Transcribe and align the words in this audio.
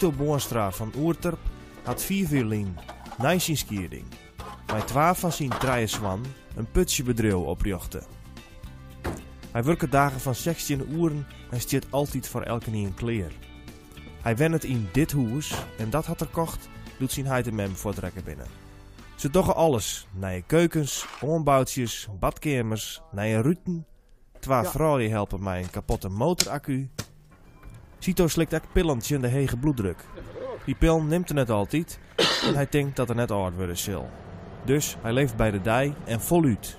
Cito 0.00 0.24
Boonstra 0.24 0.70
van 0.70 0.92
Oerterp 0.96 1.38
had 1.84 2.02
vierwielin, 2.02 2.76
Nijsinskierding. 3.18 4.04
Bij 4.66 4.80
twaalf 4.80 5.18
van 5.18 5.32
zijn 5.32 5.48
draaien 5.48 5.88
zwan 5.88 6.24
een 6.56 6.70
putsjebedrijf 6.70 7.34
oprichten. 7.34 8.02
Hij 9.50 9.64
werkte 9.64 9.88
dagen 9.88 10.20
van 10.20 10.34
16 10.34 10.92
uren 10.92 11.26
en 11.50 11.60
stiert 11.60 11.86
altijd 11.90 12.28
voor 12.28 12.42
elke 12.42 12.70
nie 12.70 12.86
een 12.86 12.94
kleer. 12.94 13.32
Hij 14.22 14.36
wen 14.36 14.52
het 14.52 14.64
in 14.64 14.88
dit 14.92 15.12
huis 15.12 15.64
en 15.78 15.90
dat 15.90 16.06
had 16.06 16.20
er 16.20 16.28
kocht, 16.28 16.68
doet 16.98 17.12
zijn 17.12 17.26
hij 17.26 17.42
de 17.42 17.52
mem 17.52 17.76
voortrekken 17.76 18.24
binnen. 18.24 18.46
Ze 19.16 19.30
doggen 19.30 19.54
alles, 19.54 20.06
naar 20.12 20.42
keukens, 20.42 21.06
ombouwtjes, 21.20 22.08
badkamers, 22.18 23.00
naar 23.12 23.40
ruten. 23.40 23.86
Twa 24.38 24.64
vrouwen 24.64 25.10
helpen 25.10 25.42
mij 25.42 25.62
een 25.62 25.70
kapotte 25.70 26.08
motoraccu. 26.08 26.90
Cito 28.00 28.28
slikt 28.28 28.54
ook 28.54 28.72
pillentje 28.72 29.14
in 29.14 29.20
de 29.20 29.28
hege 29.28 29.56
bloeddruk. 29.56 30.04
Die 30.64 30.74
pil 30.74 31.02
neemt 31.02 31.28
er 31.28 31.34
net 31.34 31.50
altijd 31.50 31.98
en 32.44 32.54
hij 32.54 32.66
denkt 32.70 32.96
dat 32.96 33.08
er 33.08 33.14
net 33.14 33.30
oud 33.30 33.54
worden. 33.54 34.08
Dus 34.64 34.96
hij 35.00 35.12
leeft 35.12 35.36
bij 35.36 35.50
de 35.50 35.60
dij 35.60 35.94
en 36.04 36.20
voluit. 36.20 36.78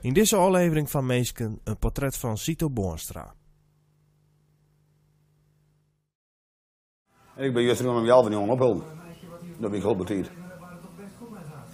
In 0.00 0.12
deze 0.12 0.36
aflevering 0.36 0.90
van 0.90 1.06
Meesken 1.06 1.60
een 1.64 1.78
portret 1.78 2.16
van 2.16 2.38
Cito 2.38 2.70
Boonstra. 2.70 3.34
En 7.34 7.44
ik 7.44 7.54
ben 7.54 7.62
juist 7.62 7.84
om 7.84 8.04
jou 8.04 8.22
van 8.22 8.32
jongen 8.32 8.50
ophullen. 8.50 8.82
Dat 9.58 9.70
ben 9.70 9.78
ik 9.78 9.82
heel 9.82 9.96
betiid. 9.96 10.30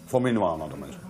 Voor 0.05 0.23
mij 0.23 0.41
aan 0.41 0.69
tenminste. 0.69 1.01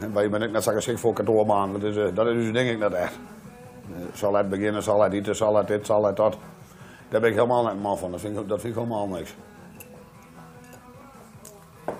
En 0.00 0.12
wij 0.12 0.30
ben 0.30 0.42
ik 0.42 0.50
net 0.50 0.62
zo 0.62 0.72
geschikt 0.72 1.00
voor 1.00 1.12
kantoormaan. 1.12 1.72
Dat 1.72 1.82
is, 1.82 1.96
eh, 1.96 2.14
dat 2.14 2.26
is 2.26 2.34
dus 2.34 2.52
denk 2.52 2.70
ik 2.70 2.78
net 2.78 2.92
echt. 2.92 3.18
Eh, 3.92 4.04
Zal 4.12 4.34
het 4.34 4.48
beginnen, 4.48 4.82
zal 4.82 5.02
het 5.02 5.12
iets, 5.12 5.38
zal 5.38 5.56
het 5.56 5.66
dit, 5.66 5.86
zal 5.86 6.04
het 6.04 6.16
dat. 6.16 6.36
Daar 7.08 7.20
ben 7.20 7.30
ik 7.30 7.36
helemaal 7.36 7.66
niet 7.66 7.82
man 7.82 7.98
van. 7.98 8.10
Dat 8.10 8.20
vind 8.20 8.64
ik, 8.64 8.74
helemaal 8.74 9.06
niks. 9.06 9.34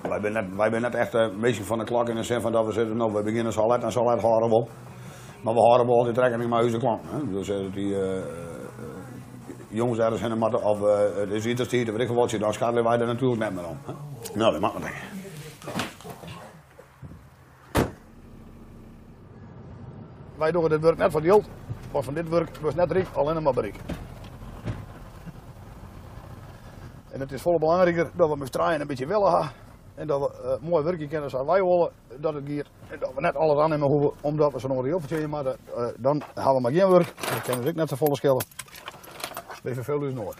Wij 0.01 0.19
zijn 0.21 0.33
net, 0.33 0.91
wij 0.91 0.99
echt 0.99 1.13
uh, 1.13 1.27
meestal 1.37 1.65
van 1.65 1.77
de 1.77 1.83
klok 1.83 2.09
in 2.09 2.15
de 2.15 2.23
zin 2.23 2.41
van 2.41 2.51
dat 2.51 2.65
we 2.65 2.71
zeggen, 2.71 2.97
nou 2.97 3.13
we 3.13 3.23
beginnen 3.23 3.53
zal 3.53 3.71
het 3.71 3.83
en 3.83 3.91
zal 3.91 4.09
het 4.09 4.21
houden 4.21 4.49
we 4.49 4.55
op. 4.55 4.69
Maar 5.41 5.53
we 5.53 5.59
houden 5.59 5.87
wel 5.87 5.97
altijd 5.97 6.17
rekening 6.17 6.49
met 6.49 6.63
onze 6.63 6.77
klant. 6.77 7.01
Hè? 7.05 7.29
Dus 7.31 7.49
eh, 7.49 7.73
die 7.73 7.95
eh, 7.95 8.17
eh, 8.17 8.23
jongens 9.67 9.99
ergens 9.99 10.21
in 10.21 10.29
de 10.29 10.35
matten 10.35 10.63
of 10.63 10.81
eh, 10.81 10.97
het 11.15 11.29
is 11.29 11.45
iets 11.45 11.71
hier, 11.71 11.93
weet 11.93 12.09
ik 12.09 12.15
wat 12.15 12.31
je, 12.31 12.39
dan 12.39 12.53
schadelen 12.53 12.83
wij 12.83 12.99
er 12.99 13.05
natuurlijk 13.05 13.39
net 13.39 13.53
meer 13.53 13.67
om. 13.67 13.77
Nou, 14.33 14.51
dat 14.51 14.61
mag 14.61 14.71
denken. 14.71 15.23
Wij 20.37 20.51
doen 20.51 20.69
dit 20.69 20.81
werk 20.81 20.97
net 20.97 21.11
voor 21.11 21.21
die 21.21 21.31
oud. 21.31 21.45
Maar 21.95 22.03
van 22.03 22.13
dit 22.13 22.29
werk 22.29 22.57
was 22.57 22.75
net 22.75 22.91
rijk, 22.91 23.07
alleen 23.13 23.43
maar 23.43 23.53
bereik. 23.53 23.75
En 27.11 27.19
het 27.19 27.31
is 27.31 27.41
volle 27.41 27.59
belangrijker 27.59 28.09
dat 28.13 28.29
we 28.29 28.37
met 28.37 28.51
draaien 28.51 28.81
een 28.81 28.87
beetje 28.87 29.05
willen 29.05 29.31
gaan. 29.31 29.51
En 29.93 30.07
dat 30.07 30.19
we 30.19 30.41
eh, 30.41 30.69
mooi 30.69 30.83
werk 30.83 31.09
kunnen 31.09 31.29
zoals 31.29 31.47
wij 31.47 31.63
willen. 31.63 31.91
Dat 32.17 32.33
het 32.33 32.47
hier, 32.47 32.67
en 32.87 32.99
dat 32.99 33.13
we 33.15 33.21
net 33.21 33.35
alles 33.35 33.59
aannemen 33.59 33.87
hoeven, 33.87 34.11
omdat 34.21 34.51
we 34.51 34.59
zo'n 34.59 35.01
veel 35.01 35.27
maar 35.27 35.45
uh, 35.45 35.53
dan 35.97 36.23
gaan 36.35 36.55
we 36.55 36.61
maar 36.61 36.71
geen 36.71 36.89
werk. 36.89 37.13
Dan 37.29 37.41
kunnen 37.41 37.63
we 37.63 37.69
ook 37.69 37.75
net 37.75 37.89
zo 37.89 37.95
volle 37.95 38.15
schillen. 38.15 38.45
We 39.63 39.73
vervelen 39.73 40.01
dus 40.01 40.13
nooit. 40.13 40.37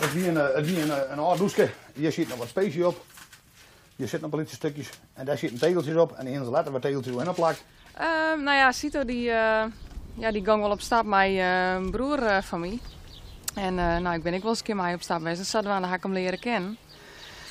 Het 0.00 0.14
is 0.14 0.26
een, 0.26 0.36
eh, 0.36 0.54
het 0.54 0.66
is 0.66 0.82
een, 0.82 0.90
eh, 0.90 1.10
een 1.10 1.18
oud 1.18 1.38
doosje. 1.38 1.70
Hier 1.94 2.12
zit 2.12 2.28
nog 2.28 2.38
wat 2.38 2.48
specie 2.48 2.86
op. 2.86 2.94
Hier 4.00 4.08
zitten 4.08 4.30
nog 4.30 4.38
politiestukjes. 4.38 4.90
En 5.14 5.24
daar 5.24 5.38
zitten 5.38 5.58
tegeltjes 5.58 5.96
op. 5.96 6.12
En 6.12 6.26
in 6.26 6.50
letter 6.50 6.72
wat 6.72 6.82
tegeltjes 6.82 7.16
in 7.16 7.34
plakt. 7.34 7.64
Ehm, 7.94 8.42
nou 8.42 8.56
ja, 8.56 8.72
Cito 8.72 9.04
die, 9.04 9.30
eh, 9.30 9.64
ja, 10.14 10.30
die 10.32 10.44
ging 10.44 10.60
wel 10.60 10.70
op 10.70 10.80
stap 10.80 11.04
met 11.04 11.20
eh, 11.20 11.72
een 11.72 11.90
broer 11.90 12.22
eh, 12.22 12.42
van 12.42 12.60
mij. 12.60 12.78
En 13.54 13.78
eh, 13.78 13.96
nou, 13.96 14.16
ik 14.16 14.22
ben 14.22 14.34
ik 14.34 14.42
wel 14.42 14.50
eens 14.50 14.62
een 14.66 14.76
keer 14.76 14.94
op 14.94 15.02
stap 15.02 15.16
geweest. 15.16 15.36
Dan 15.36 15.44
zouden 15.44 15.70
we 15.70 15.76
aan 15.76 15.82
de 15.82 15.88
hak 15.88 16.02
hem 16.02 16.12
leren 16.12 16.38
kennen. 16.38 16.78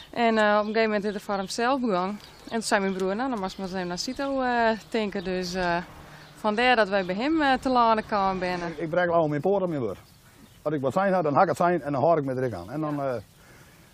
En 0.10 0.38
eh, 0.38 0.44
op 0.44 0.60
een 0.60 0.74
gegeven 0.74 0.82
moment 0.82 1.04
is 1.04 1.14
het 1.14 1.22
voor 1.22 1.36
hemzelf 1.36 1.80
begonnen. 1.80 2.20
En 2.44 2.52
toen 2.52 2.62
zei 2.62 2.82
mijn 2.82 2.94
broer, 2.94 3.16
nou 3.16 3.30
dan 3.30 3.40
moest 3.40 3.58
maar 3.58 3.74
eens 3.74 3.88
naar 3.88 3.98
Cito 3.98 4.42
eh 4.42 4.70
denken. 4.90 5.24
Dus 5.24 5.54
eh, 5.54 5.78
vandaar 6.36 6.76
dat 6.76 6.90
wij 6.90 7.06
bij 7.06 7.16
hem 7.16 7.42
eh, 7.42 7.54
te 7.54 7.70
laden 7.70 8.06
kwamen 8.06 8.40
binnen. 8.40 8.74
Ik 8.82 8.90
breng 8.90 9.12
al 9.12 9.28
mijn 9.28 9.42
poren 9.42 9.70
meer. 9.70 9.98
Als 10.62 10.74
ik 10.74 10.82
wat 10.82 10.94
zijn 10.94 11.14
had, 11.14 11.24
dan 11.24 11.34
hak 11.34 11.42
ik 11.44 11.50
het 11.50 11.58
zijn 11.58 11.82
en 11.82 11.92
dan 11.92 12.02
hoor 12.02 12.18
ik 12.18 12.24
met 12.24 12.38
erin 12.38 12.56
aan. 12.56 12.72
En 12.72 12.82
dan 12.82 13.02
eh 13.02 13.14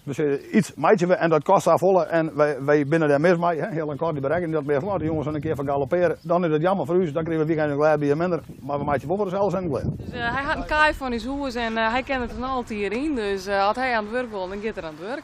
we 0.06 0.14
zeggen, 0.14 0.58
iets 0.58 0.74
meidje 0.76 1.08
we 1.08 1.14
en 1.14 1.30
dat 1.30 1.44
kost 1.44 1.68
afvallen 1.68 2.10
en 2.10 2.36
wij, 2.36 2.62
wij 2.64 2.88
binnen 2.88 3.10
daar 3.10 3.22
mis 3.22 3.38
mee, 3.38 3.60
hè, 3.60 3.70
heel 3.70 3.92
een 3.92 3.98
kort 3.98 4.12
die 4.12 4.22
bereiken 4.22 4.52
dat 4.52 4.64
meer 4.64 4.82
laten 4.82 5.06
jongens 5.06 5.28
een 5.28 5.40
keer 5.42 5.56
van 5.56 5.66
galopperen. 5.66 6.18
Dan 6.22 6.46
is 6.46 6.52
het 6.52 6.62
jammer 6.62 6.86
voor 6.86 6.96
u, 6.96 7.12
dan 7.12 7.24
krijgen 7.24 7.46
we 7.46 7.54
weekend 7.54 7.72
een 7.72 7.78
klein 7.78 8.00
beetje 8.00 8.16
minder, 8.16 8.42
maar 8.62 8.78
we 8.78 8.84
maken 8.84 9.08
wel 9.08 9.18
voor 9.18 9.30
zelfs 9.30 9.54
en 9.56 9.70
klein. 9.70 9.96
Dus 9.98 10.12
eh, 10.12 10.34
hij 10.36 10.44
had 10.44 10.56
een 10.56 10.66
kaai 10.66 10.94
van 10.94 11.20
zijn 11.20 11.38
huis 11.40 11.56
en 11.56 11.78
eh, 11.78 11.92
hij 11.92 12.04
kende 12.04 12.26
het 12.28 12.40
dan 12.40 12.50
altijd 12.50 12.80
hierin. 12.80 13.16
Dus 13.16 13.46
eh, 13.46 13.68
als 13.68 13.76
hij 13.76 13.96
aan 13.96 14.04
het 14.04 14.14
werk 14.14 14.30
wil, 14.30 14.48
dan 14.48 14.62
gaat 14.62 14.78
er 14.78 14.84
aan 14.84 14.96
het 14.98 15.08
werk. 15.08 15.24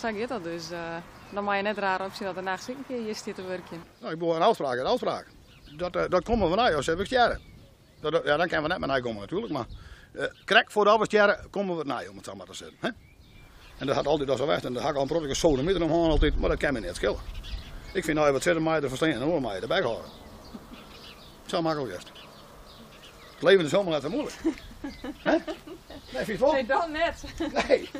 Zo 0.00 0.08
gaat 0.18 0.28
dat 0.28 0.44
dus. 0.44 0.70
eh, 0.70 0.78
dan 1.34 1.44
mag 1.44 1.56
je 1.56 1.62
net 1.62 1.78
raar 1.78 2.04
opzien 2.04 2.26
dat 2.26 2.36
er 2.36 2.42
naast 2.42 2.68
een 2.68 2.84
keer 2.88 3.02
hier 3.02 3.14
zit 3.14 3.34
te 3.34 3.42
werken. 3.48 3.76
Nou, 4.00 4.12
ik 4.12 4.18
wil 4.18 4.34
een 4.36 4.42
afspraak, 4.42 4.78
een 4.78 4.84
afspraak. 4.86 5.26
Dat, 5.76 5.92
dat 5.92 6.24
komen 6.24 6.50
we 6.50 6.56
naar, 6.56 6.74
als 6.74 6.86
heb 6.86 7.00
ik 7.00 7.06
jaren. 7.06 7.40
Dat, 8.00 8.12
dat- 8.12 8.24
ja, 8.24 8.36
dan 8.36 8.46
kunnen 8.46 8.62
we 8.62 8.68
net 8.68 8.78
met 8.78 8.88
naar 8.88 9.00
komen 9.00 9.20
natuurlijk, 9.20 9.52
maar 9.52 9.64
uh, 10.12 10.22
krek 10.44 10.70
voordat 10.70 10.94
we 10.96 11.02
het 11.02 11.10
jaren 11.10 11.38
komen 11.50 11.76
we 11.76 11.84
naar, 11.84 12.04
om 12.10 12.16
het 12.16 12.24
zo 12.24 12.34
maar 12.34 12.46
te 12.46 12.54
zeggen. 12.54 12.76
Hè? 12.80 12.88
En 13.78 13.86
dat 13.86 13.96
gaat 13.96 14.06
altijd 14.06 14.30
al 14.30 14.36
zo 14.36 14.46
weg, 14.46 14.64
en 14.64 14.72
dat 14.72 14.82
ga 14.82 14.88
ik 14.88 14.94
al 14.94 15.02
een 15.02 15.08
protocol 15.08 15.34
zo 15.34 15.56
de 15.56 15.62
midden 15.62 15.82
omhoog 15.82 16.08
altijd, 16.10 16.40
maar 16.40 16.48
dat 16.48 16.58
kan 16.58 16.72
me 16.72 16.80
niet 16.80 16.96
schillen. 16.96 17.18
Ik 17.92 18.04
vind 18.04 18.18
nou 18.18 18.32
wat 18.32 18.42
zitten 18.42 18.62
mij 18.62 18.80
de 18.80 18.88
verstaan 18.88 19.08
en 19.08 19.20
hoor 19.20 19.40
mij 19.40 19.60
erbij 19.60 19.80
houden. 19.80 20.04
Zo 21.46 21.62
makkelijk 21.62 21.92
is 21.92 21.98
het. 21.98 22.10
Het 23.34 23.42
leven 23.42 23.64
is 23.64 23.70
helemaal 23.70 23.92
net 23.92 24.02
zo 24.02 24.08
moeilijk. 24.08 24.36
Hè? 25.28 25.36
Nee, 26.12 26.24
vind 26.24 26.26
je 26.26 26.32
het 26.32 26.40
wel? 26.40 26.52
Nee, 26.52 26.66
dat 26.66 26.88
net. 26.88 27.24
Nee. 27.68 27.90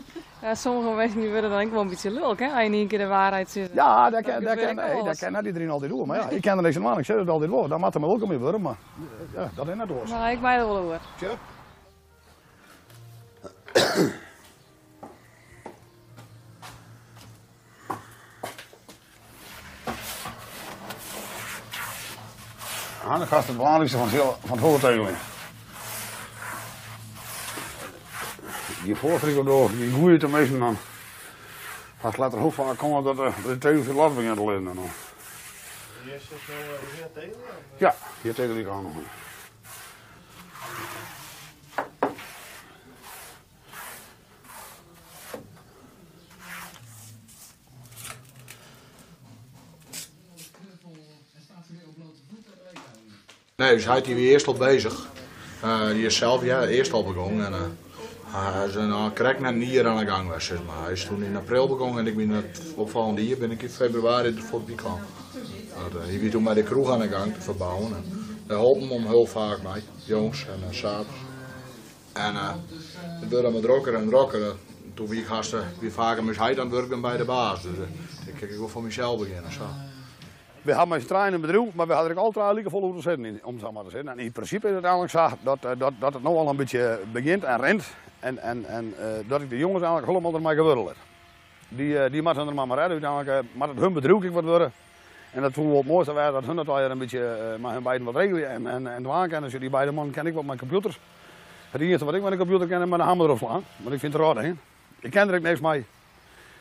Ja, 0.42 0.54
sommige 0.54 0.94
mensen 0.94 1.20
die 1.20 1.30
willen 1.30 1.50
dan 1.50 1.62
ook 1.64 1.70
wel 1.70 1.80
een 1.80 1.88
beetje 1.88 2.10
lulk, 2.10 2.38
hè? 2.38 2.48
Als 2.48 2.62
je 2.62 2.68
niet 2.68 2.80
een 2.80 2.88
keer 2.88 2.98
de 2.98 3.06
waarheid 3.06 3.50
zegt. 3.50 3.70
Ja, 3.74 4.10
dat 4.10 4.22
kan, 4.22 4.42
Dat 4.42 4.58
kan, 4.58 4.74
nee, 4.74 5.02
dat 5.02 5.18
kan 5.18 5.32
net 5.32 5.44
iedereen 5.44 5.70
altijd 5.70 5.90
doen. 5.90 6.06
Maar 6.06 6.18
ja, 6.18 6.28
ik 6.28 6.40
ken 6.40 6.56
er 6.56 6.62
niks 6.62 6.78
aan, 6.78 6.98
ik 6.98 7.04
zeg 7.04 7.18
het 7.18 7.28
altijd 7.28 7.50
wel. 7.50 7.68
Dat 7.68 7.78
moet 7.78 7.94
er 7.94 8.00
maar 8.00 8.10
ook 8.10 8.26
mee 8.26 8.38
worden, 8.38 8.60
maar 8.60 8.76
ja, 9.34 9.50
dat 9.54 9.68
is 9.68 9.74
net 9.74 9.88
door. 9.88 10.08
Maar 10.08 10.32
ik 10.32 10.40
mij 10.40 10.56
dat 10.56 10.66
wel 10.66 10.76
hoor. 10.76 10.98
Tja. 11.18 11.28
Dan 23.18 23.26
gaat 23.26 23.46
het 23.46 23.56
belangrijkste 23.56 23.98
van 23.98 24.06
het, 24.06 24.16
hele- 24.16 24.36
van 24.40 24.50
het 24.58 24.66
hoogtegeling. 24.66 25.16
Die 28.82 28.96
voortrekker 28.96 29.44
door, 29.44 29.70
die 29.70 29.92
goeie 29.92 30.18
te 30.18 30.28
meesten 30.28 30.58
dan. 30.58 30.78
Als 32.00 32.16
later 32.16 32.38
hoog 32.38 32.54
van 32.54 32.76
komen 32.76 33.04
dat 33.04 33.16
de, 33.16 33.30
de 33.48 33.58
tegels 33.58 33.86
in 33.86 33.94
last 33.94 34.14
beginnen 34.14 34.38
te 34.38 34.44
liggen 34.50 34.64
dan. 34.64 34.90
Ja, 37.76 37.94
hier 38.22 38.34
tegel 38.34 38.56
ik 38.56 38.68
aan 38.68 38.82
nog. 38.82 38.92
Nee, 53.64 53.74
dus 53.74 53.84
hij 53.84 54.00
is 54.00 54.06
hier 54.06 54.16
eerst 54.16 54.46
al 54.46 54.54
bezig. 54.54 55.06
Eh, 55.60 55.88
die 55.88 56.06
is 56.06 56.16
zelf 56.16 56.44
ja, 56.44 56.64
eerst 56.64 56.92
al 56.92 57.04
begonnen. 57.04 57.46
En, 57.46 57.52
eh, 57.52 57.60
hij 58.26 58.66
is 58.66 58.74
een 58.74 59.12
krek 59.12 59.40
net 59.40 59.54
hier 59.54 59.86
aan 59.86 59.98
de 59.98 60.06
gang 60.06 60.26
geweest, 60.26 60.46
zeg 60.46 60.58
maar. 60.66 60.82
Hij 60.82 60.92
is 60.92 61.04
toen 61.04 61.22
in 61.22 61.36
april 61.36 61.68
begonnen 61.68 61.98
en 61.98 62.06
ik 62.06 62.16
ben 62.16 62.28
het 62.28 62.60
opvallende 62.74 63.20
hier 63.20 63.38
ben 63.38 63.50
ik 63.50 63.62
in 63.62 63.68
februari 63.68 64.32
voor 64.32 64.58
het 64.58 64.68
weekend. 64.68 64.98
Uh, 65.94 66.20
hier 66.20 66.30
toen 66.30 66.42
met 66.42 66.54
de 66.54 66.62
kroeg 66.62 66.90
aan 66.90 67.00
de 67.00 67.08
gang 67.08 67.34
te 67.34 67.40
verbouwen. 67.40 67.94
En 67.94 68.04
daar 68.46 68.58
helpen 68.58 68.88
hem 68.88 69.06
heel 69.06 69.26
vaak 69.26 69.58
mee, 69.62 69.82
jongens 70.04 70.46
en 70.46 70.60
uh, 70.68 70.74
s'avonds. 70.74 71.20
En 72.12 72.34
uh, 72.34 72.52
het 73.20 73.28
werd 73.28 73.52
me 73.52 73.60
drokker 73.60 73.94
en 73.94 74.08
drokker. 74.08 74.40
Uh, 74.40 74.46
toen 74.94 75.08
wie 75.08 75.24
gasten, 75.24 75.64
wie 75.78 75.92
vaker 75.92 76.24
moest 76.24 76.38
hij 76.38 76.54
dan 76.54 76.70
werken 76.70 77.00
bij 77.00 77.16
de 77.16 77.24
baas. 77.24 77.62
Dus 77.62 77.76
uh, 77.76 78.38
kijk 78.38 78.50
ik 78.50 78.58
wil 78.58 78.68
voor 78.68 78.82
mezelf 78.82 79.18
beginnen. 79.18 79.52
We 80.64 80.72
hadden 80.72 80.98
met 80.98 81.06
trein 81.08 81.40
bedrijf, 81.40 81.74
maar 81.74 81.86
we 81.86 81.92
hadden 81.92 82.12
er 82.12 82.18
altijd 82.18 82.54
lieke 82.54 82.70
vol 82.70 82.94
te 82.94 83.00
zitten, 83.00 83.24
in- 83.24 83.40
om 83.44 83.54
het 83.54 83.72
maar 83.72 83.84
te 83.84 83.90
zeggen. 83.90 84.08
En 84.08 84.18
in 84.18 84.32
principe 84.32 84.68
is 84.68 84.74
het 84.74 84.84
eigenlijk 84.84 85.12
zo 85.12 85.28
dat, 85.42 85.58
eh, 85.64 85.70
dat, 85.78 85.92
dat 85.98 86.12
het 86.14 86.22
nu 86.22 86.28
al 86.28 86.48
een 86.48 86.56
beetje 86.56 86.98
begint 87.12 87.44
en 87.44 87.60
rent. 87.60 87.84
En, 88.20 88.38
en, 88.38 88.64
en 88.64 88.94
eh, 88.98 89.06
dat 89.28 89.40
ik 89.40 89.50
de 89.50 89.58
jongens 89.58 89.82
eigenlijk 89.82 90.12
helemaal 90.12 90.34
ermee 90.34 90.54
geworden 90.54 90.86
heb. 90.86 90.96
Die, 91.68 91.98
eh, 91.98 92.10
die 92.12 92.22
moeten 92.22 92.46
er 92.48 92.54
maar 92.54 92.66
maar 92.66 92.78
uit. 92.78 92.90
Uiteindelijk 92.90 93.44
uh, 93.58 93.68
het 93.68 93.78
hun 93.78 93.92
bedrijf 93.92 94.16
ook 94.16 94.28
wat 94.30 94.44
worden. 94.44 94.72
En 95.32 95.42
dat 95.42 95.52
voelde 95.52 95.70
wel 95.70 95.78
het 95.78 95.88
mooiste 95.88 96.12
waren 96.12 96.32
dat 96.32 96.44
hun 96.44 96.56
het 96.56 96.66
wel 96.66 96.78
een 96.80 96.98
beetje 96.98 97.52
uh, 97.56 97.62
met 97.62 97.72
hun 97.72 97.82
beiden 97.82 98.06
wat 98.06 98.16
regelen. 98.16 98.48
En, 98.48 98.66
en, 98.66 98.86
en 98.86 99.02
kennen. 99.02 99.50
Dus 99.50 99.60
die 99.60 99.70
beide 99.70 99.92
mannen 99.92 100.14
ken 100.14 100.26
ik 100.26 100.34
wat 100.34 100.44
met 100.44 100.58
computers. 100.58 100.98
Het 101.70 101.80
eerste 101.80 102.04
wat 102.04 102.14
ik 102.14 102.22
met 102.22 102.32
een 102.32 102.38
computer 102.38 102.66
ken 102.66 102.82
is 102.82 102.88
met 102.88 102.98
een 103.00 103.06
hamer 103.06 103.26
erop 103.26 103.38
slaan. 103.38 103.64
Maar 103.76 103.92
ik 103.92 103.98
vind 103.98 104.12
het 104.12 104.22
raar, 104.22 104.36
hè. 104.36 104.52
Ik 105.00 105.10
ken 105.10 105.28
er 105.28 105.34
ook 105.34 105.42
niks 105.42 105.60
mee. 105.60 105.84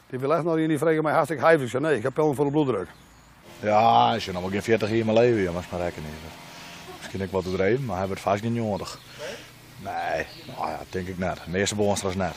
Die 0.09 0.19
wil 0.19 0.33
echt 0.33 0.43
nog 0.43 0.57
in 0.57 0.67
die 0.67 0.77
vragen 0.77 1.03
mij 1.03 1.13
hartstikke. 1.13 1.51
Ik 1.51 1.69
zei 1.69 1.83
nee, 1.83 1.95
ik 1.95 2.03
heb 2.03 2.13
pillen 2.13 2.35
voor 2.35 2.45
de 2.45 2.51
bloeddruk. 2.51 2.87
Ja, 3.63 4.13
als 4.13 4.25
je 4.25 4.31
nog 4.31 4.41
maar 4.41 4.51
geen 4.51 4.63
40 4.63 4.89
jaar 4.89 4.97
in 4.97 5.05
mijn 5.05 5.17
leven, 5.17 5.41
jongens, 5.41 5.69
maar 5.69 5.79
rekken 5.79 6.03
niet. 6.03 6.11
misschien 6.97 7.21
ik 7.21 7.31
wat 7.31 7.45
overdreven, 7.45 7.85
maar 7.85 7.97
hebben 7.97 8.15
het 8.15 8.25
vast 8.25 8.43
niet 8.43 8.53
nodig. 8.53 8.99
Nee, 9.83 10.25
nou 10.47 10.69
ja, 10.69 10.79
denk 10.89 11.07
ik 11.07 11.17
net. 11.17 11.35
De 11.45 11.51
meeste 11.51 11.75
boonstras 11.75 12.15
net. 12.15 12.35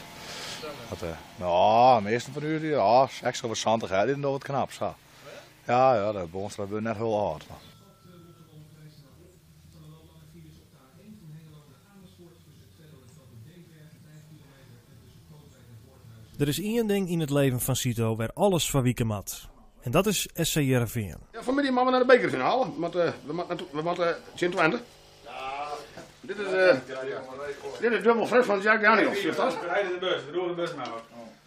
Dat, 0.89 1.03
uh, 1.03 1.09
nou, 1.37 2.03
de 2.03 2.09
meeste 2.09 2.33
van 2.33 2.43
jullie, 2.43 2.71
ja, 2.71 3.09
extra 3.23 3.49
verstandig, 3.49 3.91
hè, 3.91 4.05
die 4.07 4.21
doen 4.21 4.31
wat 4.31 4.43
knap. 4.43 4.73
Zo. 4.73 4.95
Ja, 5.67 5.95
ja, 5.95 6.13
de 6.13 6.27
boonstras 6.31 6.69
zijn 6.71 6.83
net 6.83 6.97
heel 6.97 7.29
hard. 7.29 7.49
Maar. 7.49 7.59
Er 16.39 16.49
is 16.49 16.61
één 16.61 16.87
ding 16.87 17.09
in 17.09 17.21
het 17.21 17.31
leven 17.31 17.61
van 17.61 17.77
Cito 17.77 18.17
waar 18.17 18.31
alles 18.35 18.71
van 18.71 18.83
wieken 18.83 19.07
mat. 19.07 19.49
En 19.87 19.93
dat 19.93 20.07
is 20.07 20.29
SC 20.35 20.55
Heerenveen. 20.55 21.17
Ja, 21.33 21.43
vanmiddag 21.43 21.75
gaan 21.75 21.85
we 21.85 21.91
naar 21.91 22.01
de 22.01 22.07
bekerfinale. 22.07 22.67
Want, 22.77 22.97
uh, 22.97 23.11
we 23.27 23.33
moeten 23.33 23.67
we 23.71 23.83
moeten 23.83 24.17
Sint 24.35 24.53
Twente. 24.53 24.81
Ja. 25.25 25.69
Dit 26.21 26.39
is, 26.39 26.53
uh, 26.53 26.75
dit 27.81 27.93
is 27.93 28.03
dubbel 28.03 28.27
fris 28.27 28.45
van 28.45 28.61
Jack 28.61 28.83
Daniels. 28.83 29.19
Is 29.19 29.37
dat? 29.37 29.57
Rijden 29.67 29.93
de 29.93 29.99
bus, 29.99 30.25
we 30.25 30.33
doen 30.33 30.49
de 30.49 30.55
bus 30.55 30.75
maar. 30.75 30.89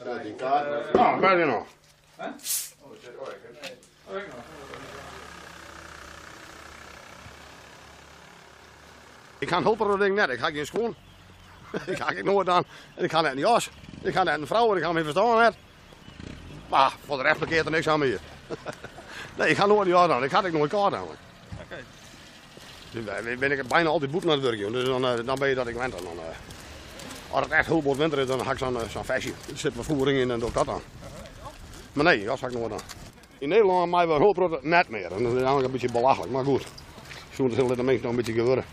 Ja, 0.06 0.18
die 0.18 0.34
kaart. 0.34 0.98
Ah, 0.98 1.20
bij 1.20 1.38
je 1.38 1.46
nog. 1.46 1.66
Hè? 2.16 2.28
Oh, 2.28 2.34
shit, 3.02 3.12
oh, 3.18 3.28
ik 3.28 3.36
heb 3.42 3.74
Oh, 4.10 4.18
ik 4.18 4.28
nog. 4.28 4.44
Ik 9.38 9.50
ga 9.50 9.58
een 9.58 9.64
hulper 9.64 10.00
ding 10.00 10.16
net. 10.16 10.30
Ik 10.30 10.40
ga 10.40 10.52
geen 10.52 10.66
schoon. 10.66 10.96
ik 11.86 11.98
ga 11.98 12.10
ik 12.10 12.24
nooit 12.24 12.50
aan. 12.50 12.64
En 12.96 13.04
ik 13.04 13.12
ga 13.12 13.22
net 13.22 13.34
niet 13.34 13.46
jas. 13.46 13.70
Ik 14.02 14.14
ga 14.14 14.24
net 14.24 14.40
een 14.40 14.48
vrouw 14.48 14.72
en 14.72 14.78
ik 14.78 14.84
ga 14.84 14.92
me 14.92 15.04
verstaan 15.04 15.38
net. 15.38 15.56
Maar 16.70 16.96
voor 17.06 17.18
de 17.18 17.24
rest 17.24 17.38
verkeert 17.38 17.66
er 17.66 17.72
niks 17.72 17.88
aan 17.88 18.00
meer. 18.00 18.20
nee, 19.38 19.50
ik 19.50 19.58
ga 19.58 19.66
nooit 19.66 19.88
niet 19.88 19.96
aan. 19.96 20.24
Ik 20.24 20.32
ga 20.32 20.44
ik 20.44 20.54
nooit 20.54 20.72
kaart 20.72 20.94
aan. 20.94 21.04
Oké. 21.04 21.84
Dus 22.92 23.06
daar 23.06 23.24
ben 23.40 23.52
ik 23.52 23.68
bijna 23.68 23.90
altijd 23.90 24.12
boet 24.12 24.24
naar 24.24 24.34
het 24.34 24.44
werk. 24.44 24.58
joh. 24.60 24.72
Dus 24.72 24.86
dan, 24.86 25.06
eh, 25.06 25.26
dan 25.26 25.40
ben 25.40 25.50
je 25.50 25.56
dat 25.56 25.68
ik 25.68 25.76
wend. 25.76 25.96
En 25.96 26.04
dan, 26.04 26.18
eh, 26.18 27.34
als 27.34 27.44
het 27.44 27.52
echt 27.52 27.68
heel 27.68 27.82
bot 27.82 27.98
winter 27.98 28.20
is, 28.20 28.28
dan 28.28 28.46
ga 28.46 28.52
ik 28.52 28.58
zo'n 28.58 28.82
eh, 28.82 28.90
zo'n 28.90 29.04
vestje. 29.04 29.30
Er 29.30 29.58
zit 29.58 29.74
mijn 29.74 29.86
voering 29.86 30.20
in 30.20 30.32
en 30.32 30.40
doe 30.40 30.48
ik 30.48 30.54
dat 30.54 30.68
aan. 30.68 30.82
Maar 31.94 32.04
nee, 32.04 32.26
dat 32.26 32.40
ga 32.40 32.48
ik 32.48 32.54
nooit 32.54 32.72
aan. 32.72 32.80
In 33.38 33.50
Nederland 33.50 33.92
mij 33.92 34.08
wel 34.08 34.18
hulpbrood 34.18 34.64
net 34.64 34.90
meer. 34.90 35.12
En 35.12 35.24
dat 35.24 35.32
is 35.32 35.38
eigenlijk 35.38 35.66
een 35.66 35.72
beetje 35.72 35.92
belachelijk, 35.92 36.32
maar 36.32 36.44
goed. 36.44 36.66
Zo 37.34 37.50
zullen 37.50 37.78
de 37.78 37.84
mensen 37.84 38.02
nog 38.02 38.12
een 38.12 38.18
beetje 38.18 38.34
gebeuren. 38.34 38.64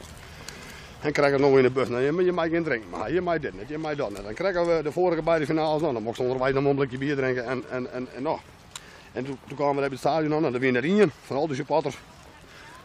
En 1.07 1.13
krijgen 1.13 1.39
we 1.39 1.47
nog 1.47 1.57
in 1.57 1.63
de 1.63 1.71
bus. 1.71 1.89
Nou, 1.89 2.25
je, 2.25 2.33
mag 2.33 2.49
geen 2.49 2.63
drinken, 2.63 2.89
maar 2.91 3.13
je 3.13 3.21
mag 3.21 3.39
dit 3.39 3.59
niet, 3.59 3.69
je 3.69 3.79
mag 3.79 3.95
dat 3.95 4.09
niet. 4.09 4.23
Dan 4.23 4.35
krijgen 4.35 4.77
we 4.77 4.83
de 4.83 4.93
vorige 4.93 5.23
beide 5.23 5.47
finales 5.47 5.83
dan. 5.83 5.95
Dan 5.95 6.03
mochten 6.03 6.25
we 6.25 6.31
onderwijs 6.31 6.55
nog 6.55 6.65
een 6.65 6.77
blikje 6.77 6.99
bier 6.99 7.17
drinken 7.17 7.47
en, 7.47 7.65
en, 7.71 7.89
en, 7.93 8.23
nog. 8.23 8.41
En 9.13 9.25
toen, 9.25 9.39
toen 9.47 9.57
kwamen 9.57 9.75
we 9.75 9.81
bij 9.81 9.89
het 9.91 9.99
stadion 9.99 10.35
aan 10.35 10.45
en 10.45 10.53
dan 10.53 10.61
weer 10.61 10.73
naar 10.73 10.85
Ingen, 10.85 11.13
van 11.23 11.37
al 11.37 11.47
die 11.47 11.57
supporters. 11.57 11.99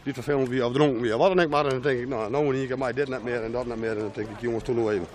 Die 0.03 0.13
vervelend 0.13 0.47
wie 0.47 0.65
of 0.65 0.73
dronken 0.73 1.01
wie, 1.01 1.15
wat 1.15 1.27
dan 1.27 1.39
ik 1.39 1.49
maar. 1.49 1.65
En 1.65 1.71
dan 1.71 1.81
denk 1.81 1.99
ik, 1.99 2.07
nou, 2.07 2.31
nou 2.31 2.53
niet, 2.53 2.69
ik 2.69 2.77
mag 2.77 2.93
dit 2.93 3.09
niet 3.09 3.23
meer 3.23 3.43
en 3.43 3.51
dat 3.51 3.65
niet 3.65 3.77
meer. 3.77 3.91
En 3.91 3.97
dan 3.97 4.11
denk 4.13 4.29
ik, 4.29 4.39
jongens, 4.39 4.63
toen 4.63 4.75
nog 4.75 4.89
even. 4.89 5.07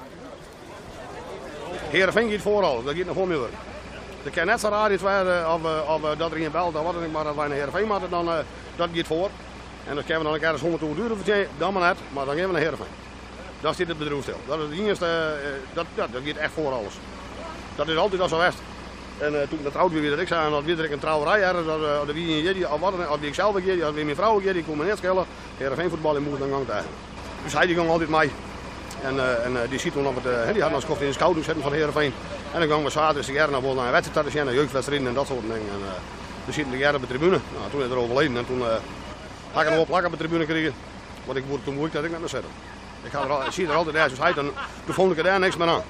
Heerenveen 1.73 2.31
gaat 2.31 2.41
vooral, 2.41 2.83
dat 2.83 2.95
gaat 2.95 3.07
nog 3.07 3.15
veel 3.15 3.27
meer. 3.27 3.39
De 4.23 4.31
kan 4.31 4.47
net 4.47 4.61
zo 4.61 4.69
raar 4.69 4.99
werden 5.03 5.53
of, 5.53 5.65
eh, 5.65 5.95
of 5.95 6.05
eh, 6.05 6.19
dat 6.19 6.31
er 6.31 6.39
in 6.39 6.51
belt, 6.51 6.73
dan 6.73 6.85
wat 6.85 6.95
dan 6.95 7.05
ik 7.05 7.13
maar 7.13 7.25
dat 7.25 7.35
wij 7.35 7.47
naar 7.47 7.57
Heerenveen 7.57 7.87
moeten, 7.87 8.11
dan 8.11 8.27
dat 8.77 8.89
gaat 8.93 9.07
voor. 9.07 9.31
En 9.89 9.95
dan 9.95 10.05
kunnen 10.05 10.23
we 10.23 10.39
dan 10.39 10.41
ergens 10.41 10.63
100 10.63 10.83
uur 10.83 10.95
duren, 10.95 11.17
vertellen, 11.17 11.49
dan 11.59 11.73
maar 11.73 11.83
net, 11.83 11.99
maar 12.13 12.25
dan 12.25 12.37
gaan 12.37 12.47
we 12.47 12.53
naar 12.53 12.61
Heerenveen. 12.61 12.95
Daar 13.61 13.75
zit 13.75 13.89
het 13.89 13.99
bedrijf 13.99 14.23
stil. 14.23 14.41
Dat 14.47 14.59
is 14.59 14.65
het 14.65 14.87
eerste, 14.87 15.07
uh, 15.07 15.49
dat, 15.75 15.87
ja, 15.95 16.07
dat 16.13 16.21
gaat 16.25 16.37
echt 16.37 16.53
voor 16.53 16.73
alles. 16.73 16.95
Dat 17.77 17.89
is 17.89 17.97
altijd 17.97 18.21
al 18.21 18.29
zo 18.29 18.39
west. 18.39 18.59
En 19.19 19.33
uh, 19.33 19.41
toen 19.49 19.59
dat 19.63 19.77
oud 19.77 19.93
weer 19.93 20.11
dat 20.11 20.19
ik 20.19 20.29
zei, 20.29 20.51
dat 20.51 20.65
weer 20.65 20.93
een 20.93 20.99
trouwerij 20.99 21.43
ergens, 21.43 21.67
dat, 21.67 21.81
uh, 21.81 22.07
dat 22.07 22.13
wie 22.13 22.37
een 22.37 22.43
jedi, 22.43 22.65
of 22.65 22.81
wat 22.81 22.93
of 23.11 23.19
wie 23.19 23.29
ik 23.29 23.35
zelf 23.35 23.55
een 23.55 23.87
of 23.87 23.95
wie 23.95 24.05
mijn 24.05 24.17
vrouw 24.17 24.37
een 24.37 24.45
jedi, 24.45 24.65
kon 24.65 24.77
me 24.77 24.85
net 24.85 24.99
schelen. 24.99 25.25
Heerenveen 25.57 25.91
voetbal 25.91 26.17
in 26.17 26.23
moet 26.23 26.39
dan 26.39 26.51
gang 26.51 26.67
tegen. 26.67 26.85
Dus 27.45 27.53
hij 27.53 27.67
die 27.67 27.77
ging 27.77 27.89
altijd 27.89 28.09
mee. 28.09 28.31
En, 29.03 29.15
uh, 29.15 29.45
en 29.45 29.53
uh, 29.53 29.59
die 29.69 29.79
ziet 29.79 29.93
toen 29.93 30.07
op 30.07 30.15
het, 30.15 30.25
uh, 30.25 30.53
die 30.53 30.63
had 30.63 30.75
ons 30.75 30.85
kocht 30.85 31.01
in 31.01 31.07
de 31.07 31.13
scouting 31.13 31.45
zetten 31.45 31.63
van 31.63 31.73
Heerenveen. 31.73 32.13
En 32.53 32.61
dan 32.61 32.69
gaan 32.69 32.85
we 32.85 32.91
zaterdag 32.91 33.51
naar 33.51 33.75
naar 33.75 33.87
een 33.87 33.93
wedstrijd 33.93 34.31
zien, 34.31 34.55
jeugdwedstrijden 34.55 35.07
en 35.07 35.15
dat 35.15 35.27
soort 35.27 35.41
dingen. 35.41 35.57
En, 35.57 35.81
we 36.45 36.53
zitten 36.53 36.79
de 36.79 36.93
op 36.95 37.01
de 37.01 37.07
tribune. 37.07 37.39
Nou, 37.59 37.71
toen 37.71 37.83
is 37.83 37.91
er 37.91 37.97
overleden 37.97 38.37
en 38.37 38.47
toen 38.47 38.63
een 39.65 39.73
hoop 39.73 39.87
plak 39.87 40.05
op 40.05 40.11
de 40.11 40.17
tribune 40.17 40.45
gekregen. 40.45 40.75
Want 41.25 41.39
ik 41.39 41.45
word 41.49 41.65
toen 41.65 41.75
moeilijk 41.75 41.95
dat 41.95 42.05
ik 42.05 42.11
naar 42.11 42.21
me 42.21 42.29
zetten. 42.29 42.51
Ik, 43.03 43.11
ga 43.11 43.23
er 43.23 43.31
al, 43.31 43.47
ik 43.47 43.53
zie 43.53 43.67
er 43.69 43.75
altijd 43.75 43.97
ergens 43.97 44.21
uit 44.21 44.39
en 44.39 44.51
toen 44.85 44.95
vond 44.95 45.13
ik 45.13 45.19
er 45.19 45.25
daar 45.25 45.41
niks 45.41 45.57
meer 45.57 45.69
aan. 45.69 45.83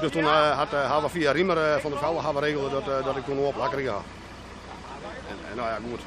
Dus 0.00 0.10
toen 0.10 0.22
uh, 0.22 0.56
had, 0.56 0.72
uh, 0.72 1.02
we 1.02 1.08
via 1.08 1.32
Riemer 1.32 1.56
uh, 1.56 1.76
van 1.76 1.90
der 1.90 2.00
Velde 2.00 2.20
gaan 2.20 2.38
regelen 2.38 2.70
dat, 2.70 2.84
dat 3.04 3.16
ik 3.16 3.24
toen 3.24 3.38
op 3.38 3.56
lakker 3.56 3.78
ga. 3.78 4.00
En, 5.28 5.36
en, 5.50 5.56
nou 5.56 5.68
ja, 5.68 5.78
goed. 5.90 6.00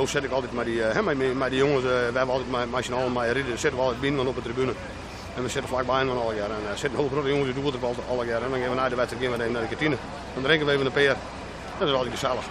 nu 0.00 0.06
zit 0.06 0.24
ik 0.24 0.30
altijd 0.30 0.52
met 0.52 0.64
die, 0.64 0.80
hè, 0.80 1.02
met, 1.02 1.36
met 1.36 1.50
die 1.50 1.58
jongens, 1.58 1.82
we 1.82 2.10
hebben 2.14 2.34
altijd 2.34 2.50
met 2.50 2.70
Nationaal 2.70 3.04
en 3.04 3.12
met 3.12 3.32
Ridder, 3.32 3.58
zitten 3.58 3.78
we 3.78 3.84
altijd 3.84 4.00
binnen 4.00 4.26
op 4.26 4.34
de 4.34 4.42
tribune. 4.42 4.72
En 5.36 5.42
we 5.42 5.48
zitten 5.48 5.70
vlakbij 5.70 5.96
hen 5.96 6.10
alle 6.10 6.34
jaar. 6.34 6.50
En 6.50 6.70
er 6.70 6.78
zitten 6.78 6.98
heel 6.98 7.08
grote 7.08 7.28
jongens 7.28 7.44
die 7.44 7.54
doen 7.54 7.72
het 7.72 7.82
altijd 7.82 8.06
alle 8.08 8.26
jaar. 8.26 8.42
En 8.42 8.50
dan 8.50 8.60
gaan 8.60 8.68
we 8.68 8.74
naar 8.74 8.90
de 8.90 8.96
wedstrijd 8.96 9.24
gaan 9.24 9.38
we 9.38 9.50
naar 9.50 9.62
de 9.62 9.68
kantine. 9.68 9.96
Dan 10.34 10.42
drinken 10.42 10.66
we 10.66 10.72
even 10.72 10.86
een 10.86 10.92
peer. 10.92 11.16
Dat 11.78 11.88
is 11.88 11.94
altijd 11.94 12.12
gezellig. 12.12 12.44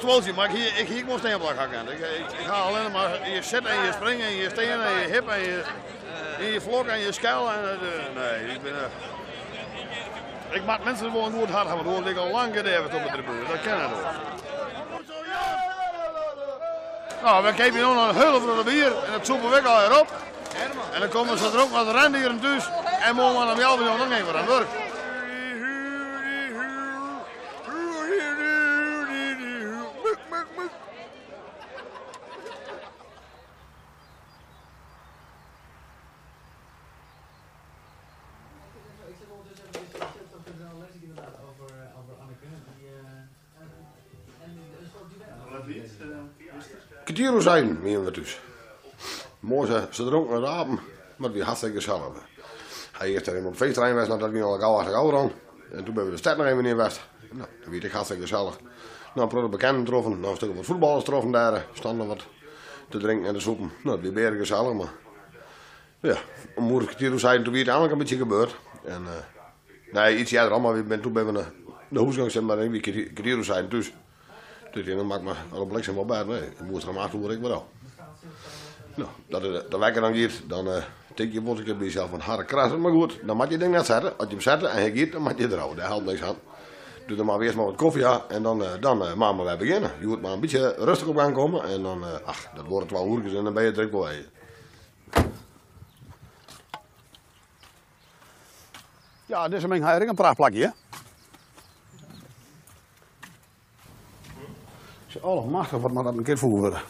Ik 0.00 0.06
hier 0.06 0.14
moest 0.14 0.24
wel 0.24 0.34
zien, 0.34 0.34
maar 0.34 0.50
ik 0.54 0.72
ik 0.76 0.88
hier 0.88 1.04
moest 1.04 1.22
blok 1.22 1.54
gaan. 1.56 1.90
Ik, 1.90 1.98
ik, 1.98 2.38
ik 2.38 2.46
ga 2.46 2.52
alleen 2.52 2.90
maar 2.92 3.30
je 3.30 3.42
zit 3.42 3.66
en 3.66 3.84
je 3.84 3.92
springen 3.92 4.26
en 4.26 4.34
je 4.34 4.48
steen 4.50 4.80
en 4.80 5.00
je 5.00 5.06
hip 5.12 5.28
en 5.28 5.40
je, 5.40 6.60
vlok 6.60 6.86
en 6.86 6.98
je 6.98 7.12
skel. 7.12 7.50
En, 7.52 7.78
uh, 7.82 8.22
nee, 8.22 8.54
ik 8.54 8.62
ben... 8.62 8.72
Uh, 8.72 10.56
ik 10.56 10.64
maak 10.64 10.84
mensen 10.84 11.06
gewoon 11.10 11.32
goed 11.32 11.50
hard 11.50 11.68
hebben, 11.68 11.92
want 11.92 12.06
ik 12.06 12.16
al 12.16 12.30
lang 12.30 12.56
gedaan 12.56 12.84
op 12.84 12.90
de 12.90 13.08
tribune. 13.12 13.46
Dat 13.48 13.60
ken 13.62 13.74
ik 13.74 13.90
nog. 13.90 14.00
Nou, 17.22 17.44
we 17.44 17.52
geven 17.52 17.74
nu 17.74 17.80
nog 17.80 18.08
een 18.08 18.16
hele 18.16 18.40
voor 18.40 18.56
de 18.56 18.70
bier 18.70 19.04
en 19.04 19.12
dat 19.12 19.26
soepen 19.26 19.50
we 19.50 19.68
al 19.68 19.82
erop. 19.82 20.08
En 20.92 21.00
dan 21.00 21.08
komen 21.08 21.38
ze 21.38 21.44
er 21.44 21.60
ook 21.60 21.72
de 21.84 21.92
rendieren 21.92 22.40
thuis 22.40 22.64
en 23.00 23.14
mogen 23.14 23.46
we 23.46 23.52
om 23.52 23.60
jou 23.60 23.98
dan 23.98 24.12
even 24.12 24.38
aan 24.38 24.46
werk. 24.46 24.79
Kwartier 47.20 47.42
zijn, 47.42 47.78
meen 47.82 48.04
we 48.04 48.10
dus. 48.10 48.40
Mooi 49.40 49.70
ze, 49.70 49.86
ze 49.90 50.04
dronken 50.04 50.36
een 50.36 50.42
rapen, 50.42 50.80
maar 51.16 51.28
het 51.28 51.38
was 51.38 51.46
hartstikke 51.46 51.76
gezellig. 51.76 52.12
Hij 52.92 53.12
is 53.12 53.26
er 53.26 53.36
in 53.36 53.46
op 53.46 53.56
feestterrein 53.56 53.94
was, 53.94 54.08
dat 54.08 54.30
ging 54.30 54.42
al 54.42 54.58
gauw 54.58 54.74
achter 54.74 54.92
gauw. 54.92 55.32
En 55.72 55.84
toen 55.84 55.94
ben 55.94 56.04
we 56.04 56.10
de 56.10 56.16
stad 56.16 56.36
nog 56.36 56.46
even 56.46 56.64
in. 56.66 56.76
Nou, 56.76 57.48
dat 57.60 57.68
weet 57.68 57.84
ik 57.84 57.90
gezellig. 58.20 58.58
Nou, 59.14 59.36
een 59.36 59.50
bekenden 59.50 59.80
getroffen, 59.80 60.20
nou 60.20 60.30
een 60.30 60.36
stuk 60.36 60.54
wat 60.54 60.64
voetballers 60.64 61.04
getroffen 61.04 61.30
daar. 61.30 61.66
Standen 61.72 62.06
wat 62.06 62.26
te 62.88 62.98
drinken 62.98 63.28
en 63.28 63.34
te 63.34 63.40
soepen. 63.40 63.70
Nou, 63.84 64.12
weer 64.12 64.32
gezellig, 64.32 64.72
maar... 64.72 64.92
Ja, 66.00 66.16
om 66.56 66.64
moeder 66.64 66.88
kwartier 66.88 67.18
zijn, 67.18 67.44
toen 67.44 67.52
weer 67.52 67.64
het 67.64 67.70
eigenlijk 67.70 67.92
een 67.92 67.98
beetje 67.98 68.24
gebeurd. 68.24 68.56
En, 68.84 69.02
uh, 69.02 69.92
nee, 69.92 70.16
iets 70.16 70.30
eerder 70.30 70.86
ben, 70.86 71.00
toen 71.00 71.12
ben 71.12 71.26
we 71.26 71.32
naar 71.32 71.52
de 71.88 71.98
hoesgang 71.98 72.30
zijn, 72.30 72.44
maar 72.44 72.58
een 72.58 72.80
kwartier 72.80 73.44
zijn 73.44 73.68
dus. 73.68 73.92
Dus 74.72 74.86
dan 74.86 75.06
maakt 75.06 75.22
me 75.22 75.32
al 75.52 75.60
op 75.60 75.68
bliksem 75.68 75.94
wel 75.94 76.04
bij. 76.04 76.22
Nee, 76.22 76.40
ik 76.40 76.60
moet 76.60 76.82
er 76.82 76.98
achter 76.98 77.18
word 77.18 77.32
ik 77.32 77.40
maar 77.40 77.52
al. 77.52 77.68
Nou, 78.94 79.08
dat 79.26 79.42
de, 79.42 79.66
de 79.68 79.78
wekker 79.78 80.00
dan 80.00 80.14
giet, 80.14 80.42
dan 80.46 80.66
uh, 80.66 80.82
denk 81.14 81.32
je 81.32 81.40
een 81.40 81.64
keer 81.64 81.76
bij 81.76 81.86
jezelf 81.86 82.10
van 82.10 82.20
harde 82.20 82.44
krassen. 82.44 82.80
Maar 82.80 82.92
goed, 82.92 83.18
dan 83.22 83.36
moet 83.36 83.50
je 83.50 83.58
ding 83.58 83.72
net 83.72 83.86
zetten. 83.86 84.18
Als 84.18 84.28
je 84.28 84.34
hem 84.34 84.40
zetten 84.40 84.70
en 84.70 84.76
hij 84.76 84.92
giet, 84.92 85.12
dan 85.12 85.22
moet 85.22 85.38
je 85.38 85.48
er 85.48 85.56
houden. 85.56 85.76
Daar 85.76 85.86
helpt 85.86 86.06
niks 86.06 86.22
aan. 86.22 86.36
Doe 87.06 87.16
dan 87.16 87.26
maar 87.26 87.38
weer 87.38 87.46
eens 87.46 87.56
maar 87.56 87.64
wat 87.64 87.76
koffie 87.76 88.06
aan 88.06 88.20
en 88.28 88.42
dan, 88.42 88.62
uh, 88.62 88.68
dan 88.80 89.02
uh, 89.02 89.14
maar 89.14 89.44
wij 89.44 89.56
beginnen. 89.56 89.90
Je 90.00 90.06
moet 90.06 90.22
maar 90.22 90.32
een 90.32 90.40
beetje 90.40 90.74
rustig 90.78 91.06
op 91.06 91.16
gaan 91.16 91.32
komen 91.32 91.64
en 91.64 91.82
dan, 91.82 92.04
ach, 92.24 92.48
dat 92.54 92.66
wordt 92.66 92.90
het 92.90 92.98
wel 92.98 93.06
hoertjes 93.06 93.34
en 93.34 93.44
dan 93.44 93.52
ben 93.52 93.64
je 93.64 93.72
wel 93.72 94.00
bij. 94.00 94.26
Ja, 99.26 99.48
dit 99.48 99.58
is 99.58 99.62
een 99.62 99.82
een 100.08 100.14
prachtplakje, 100.14 100.62
hè? 100.62 100.89
Allemachtig, 105.30 105.80
wat 105.80 105.92
maar 105.92 106.04
dat 106.04 106.16
een 106.16 106.22
keer 106.22 106.38
voeren. 106.38 106.82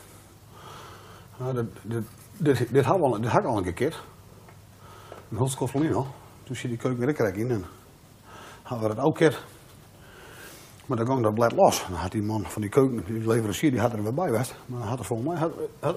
Nou, 1.36 1.54
dit, 1.54 1.66
dit, 1.82 2.04
dit, 2.36 2.72
dit, 2.72 2.84
had 2.84 3.00
al, 3.00 3.24
had 3.24 3.44
al 3.44 3.56
een 3.66 3.74
keer. 3.74 4.00
Een 5.30 5.36
hulskoffel 5.36 5.94
al. 5.94 6.06
Toen 6.42 6.56
zit 6.56 6.70
die 6.70 6.78
keuken 6.78 7.04
weer 7.06 7.14
krek 7.14 7.36
in 7.36 7.50
en 7.50 7.64
hadden 8.62 8.88
we 8.88 8.94
dat 8.94 9.04
ook 9.04 9.14
keer. 9.14 9.44
Maar 10.86 10.96
dan 10.96 11.06
ging 11.06 11.22
dat 11.22 11.34
blad 11.34 11.52
los. 11.52 11.86
Dan 11.88 11.96
had 11.96 12.12
die 12.12 12.22
man 12.22 12.42
van 12.46 12.62
die 12.62 12.70
keuken, 12.70 13.04
die 13.06 13.26
leverancier, 13.26 13.70
die 13.70 13.80
had 13.80 13.92
er 13.92 14.02
weer 14.02 14.14
bij 14.14 14.26
geweest. 14.26 14.54
Maar 14.66 14.78
dan 14.78 14.88
had 14.88 14.98
er 14.98 15.04
volgens 15.04 15.28
mij, 15.28 15.38
had, 15.38 15.52
had, 15.80 15.96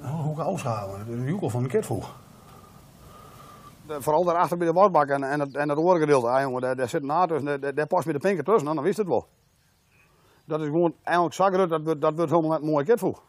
had, 0.00 0.12
hoe 0.20 0.32
ik 0.32 0.46
uitgehouden, 0.46 1.20
de 1.20 1.30
joekel 1.30 1.50
van 1.50 1.62
een 1.62 1.68
keer 1.68 1.84
de- 3.86 4.02
vooral 4.02 4.24
daarachter 4.24 4.56
bij 4.58 4.66
de 4.66 4.72
wasbak 4.72 5.08
en, 5.08 5.22
en, 5.22 5.40
het, 5.40 5.54
en 5.54 5.68
het 5.68 5.78
ah, 6.30 6.40
jongen, 6.42 6.60
daar, 6.60 6.76
daar 6.76 6.88
zit 6.88 7.02
een 7.02 7.26
tussen, 7.28 7.60
daar- 7.60 7.86
past 7.86 8.06
met 8.06 8.14
de 8.14 8.20
pinker 8.20 8.44
tussen, 8.44 8.64
nou, 8.64 8.74
dan 8.74 8.84
wist 8.84 8.98
het 8.98 9.06
wel. 9.06 9.26
Dat 10.50 10.60
is 10.60 10.66
gewoon 10.66 10.94
eigenlijk 11.02 11.36
zakken, 11.36 11.68
dat, 11.68 12.00
dat 12.00 12.14
wordt 12.14 12.30
helemaal 12.30 12.50
net 12.50 12.62
mooie 12.70 12.84
kitvoeg. 12.84 13.22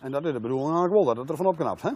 En 0.00 0.10
dat 0.10 0.24
is 0.24 0.32
de 0.32 0.40
bedoeling 0.40 0.70
eigenlijk 0.70 0.94
wel, 0.94 1.04
dat 1.04 1.16
het 1.16 1.30
er 1.30 1.36
van 1.36 1.46
opknapt. 1.46 1.82
Hè? 1.82 1.90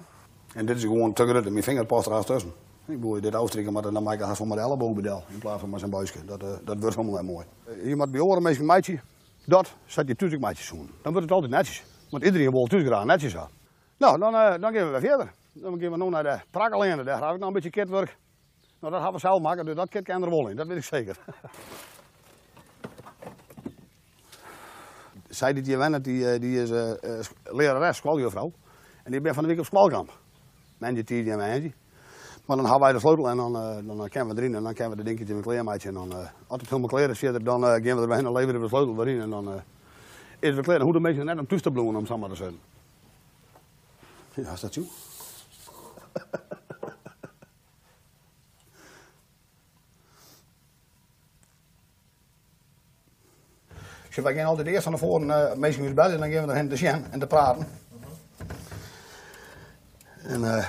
En 0.54 0.66
dit 0.66 0.76
is 0.76 0.82
gewoon 0.82 1.12
te 1.12 1.24
en 1.24 1.52
mijn 1.52 1.62
vinger 1.62 1.86
past 1.86 2.06
er 2.06 2.24
tussen. 2.24 2.52
Ik 2.86 3.00
bedoel, 3.00 3.20
dit 3.20 3.34
uitstrekken, 3.34 3.72
maar 3.72 3.82
dan 3.82 4.02
maak 4.02 4.14
ik 4.14 4.20
haast 4.20 4.36
van 4.36 4.48
mijn 4.48 4.60
elleboog 4.60 4.94
bedel 4.94 5.22
in 5.28 5.38
plaats 5.38 5.60
van 5.60 5.70
met 5.70 5.78
zijn 5.78 5.90
buisje. 5.90 6.24
Dat, 6.24 6.42
eh, 6.42 6.48
dat 6.64 6.78
wordt 6.78 6.96
helemaal 6.96 7.22
net 7.22 7.32
mooi. 7.32 7.46
Eh, 7.64 7.88
Je 7.88 7.96
moet 7.96 8.10
bij 8.10 8.20
oren 8.20 8.46
een 8.46 8.66
meidje, 8.66 9.00
dat 9.44 9.74
zet 9.86 10.08
je 10.08 10.16
tussen 10.16 10.40
maatjes 10.40 10.68
doen. 10.68 10.90
Dan 11.02 11.12
wordt 11.12 11.20
het 11.20 11.30
altijd 11.30 11.52
netjes. 11.52 11.84
Want 12.10 12.24
iedereen 12.24 12.50
wil 12.50 12.66
tussen 12.66 12.88
graag 12.88 13.04
netjes 13.04 13.36
aan. 13.36 13.48
Nou, 13.96 14.18
dan, 14.18 14.34
eh, 14.34 14.60
dan 14.60 14.74
gaan 14.74 14.92
we 14.92 15.00
verder. 15.00 15.32
Dan 15.52 15.80
gaan 15.80 15.90
we 15.90 15.96
nu 15.96 16.08
naar 16.08 16.22
de 16.22 16.38
Prakelende. 16.50 17.04
Daar 17.04 17.24
heb 17.24 17.32
ik 17.32 17.38
nog 17.38 17.48
een 17.48 17.54
beetje 17.54 17.70
kitwerk. 17.70 18.16
Nou, 18.80 18.92
dat 18.92 19.02
gaan 19.02 19.12
we 19.12 19.18
zelf 19.18 19.40
maken, 19.42 19.64
dus 19.64 19.74
dat 19.74 19.88
kit 19.88 20.04
kan 20.04 20.22
er 20.22 20.50
in, 20.50 20.56
dat 20.56 20.66
weet 20.66 20.76
ik 20.76 20.84
zeker. 20.84 21.16
Zij 25.28 25.52
die 25.52 25.76
wennen, 25.76 26.02
die, 26.02 26.30
eh, 26.30 26.40
die 26.40 26.62
is 26.62 26.70
eh, 26.70 26.90
lerares, 27.42 27.96
schooljuffrouw. 27.96 28.52
En 29.04 29.10
die 29.12 29.20
ben 29.20 29.34
van 29.34 29.42
de 29.42 29.48
week 29.48 29.58
op 29.58 29.64
schoolkamp. 29.64 30.12
Mensen, 30.78 31.04
tien 31.04 31.28
en 31.28 31.36
mensen. 31.36 31.74
Maar 32.48 32.56
dan 32.56 32.66
hebben 32.66 32.82
wij 32.84 32.92
de 32.92 32.98
sleutel 32.98 33.28
en 33.28 33.36
dan, 33.36 33.52
dan 33.96 34.08
kennen 34.08 34.34
we 34.34 34.40
erin 34.40 34.54
en 34.54 34.62
dan 34.62 34.74
kennen 34.74 34.96
we 34.96 35.02
de 35.02 35.08
dingetje 35.08 35.26
in 35.26 35.32
mijn 35.32 35.42
kleermaatje. 35.42 35.88
En 35.88 35.94
dan, 35.94 36.12
eh, 36.12 36.28
als 36.46 36.60
het 36.60 36.70
helemaal 36.70 36.88
kleren 36.88 37.16
zit, 37.16 37.44
dan 37.44 37.64
eh, 37.64 37.70
gaan 37.70 37.82
we 37.82 38.00
erbij 38.00 38.16
en 38.16 38.24
dan 38.24 38.32
leveren 38.32 38.60
we 38.60 38.68
de 38.68 38.68
sleutel 38.68 39.06
erin. 39.06 39.20
En 39.20 39.30
dan 39.30 39.62
is 40.38 40.56
het 40.56 40.64
kleren. 40.64 40.82
Hoe 40.82 40.92
de 40.92 41.00
mensen 41.00 41.24
net 41.24 41.38
om 41.38 41.46
tussen 41.46 41.72
te 41.72 41.80
bloemen, 41.80 41.96
om 41.96 42.28
te 42.28 42.36
zeggen. 42.36 42.58
Ja, 44.34 44.52
is 44.52 44.60
dat 44.60 44.74
zo? 44.74 44.82
Dus 54.18 54.26
wij 54.26 54.36
gaan 54.36 54.46
altijd 54.46 54.66
eerst 54.66 54.82
van 54.82 54.92
tevoren 54.92 55.28
uh, 55.28 55.54
meestal 55.54 55.84
eens 55.84 55.94
bellen 55.94 56.12
en 56.12 56.20
dan 56.20 56.30
gaan 56.30 56.44
we 56.44 56.50
erheen 56.50 56.68
te 56.68 56.76
zien 56.76 57.04
en 57.10 57.18
te 57.18 57.26
praten. 57.26 57.66
En 60.22 60.44
eh, 60.44 60.66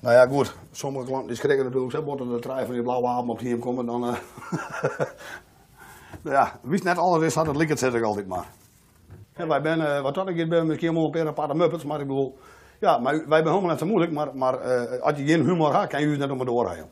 nou 0.00 0.14
ja, 0.14 0.26
goed. 0.26 0.54
Sommige 0.72 1.06
klanten 1.06 1.28
die 1.28 1.36
schrikken 1.36 1.64
natuurlijk 1.64 1.92
zo, 1.92 2.02
worden 2.02 2.28
de 2.28 2.38
trein 2.38 2.64
van 2.64 2.74
die 2.74 2.82
blauwe 2.82 3.06
avond 3.06 3.30
op 3.30 3.38
hier 3.38 3.58
komen, 3.58 3.86
dan. 3.86 4.04
eh 4.04 4.16
nou 6.22 6.36
ja, 6.36 6.58
wie 6.62 6.82
net 6.82 6.98
alles 6.98 7.22
is, 7.22 7.34
had 7.34 7.46
het 7.46 7.56
likt 7.56 7.78
zeg 7.78 7.94
ik 7.94 8.02
altijd 8.02 8.26
maar. 8.26 8.46
En 9.32 9.48
wij 9.48 9.60
ben, 9.60 9.94
eh, 9.94 10.02
wat 10.02 10.14
dat 10.14 10.28
ik 10.28 10.36
ben, 10.36 10.48
ben 10.48 10.66
misschien 10.66 10.94
wel 10.94 11.14
een 11.14 11.34
paar 11.34 11.56
muppets, 11.56 11.84
maar 11.84 12.00
ik 12.00 12.06
bedoel, 12.06 12.38
ja, 12.80 12.98
maar 12.98 13.12
wij 13.12 13.42
zijn 13.42 13.48
helemaal 13.48 13.70
net 13.70 13.78
zo 13.78 13.86
moeilijk, 13.86 14.12
maar, 14.12 14.36
maar 14.36 14.60
eh, 14.60 15.00
als 15.00 15.18
je 15.18 15.26
geen 15.26 15.44
humor 15.44 15.74
hebt, 15.74 15.90
kan 15.90 16.00
je 16.00 16.08
het 16.08 16.18
net 16.18 16.30
om 16.30 16.44
doorrijden. 16.44 16.90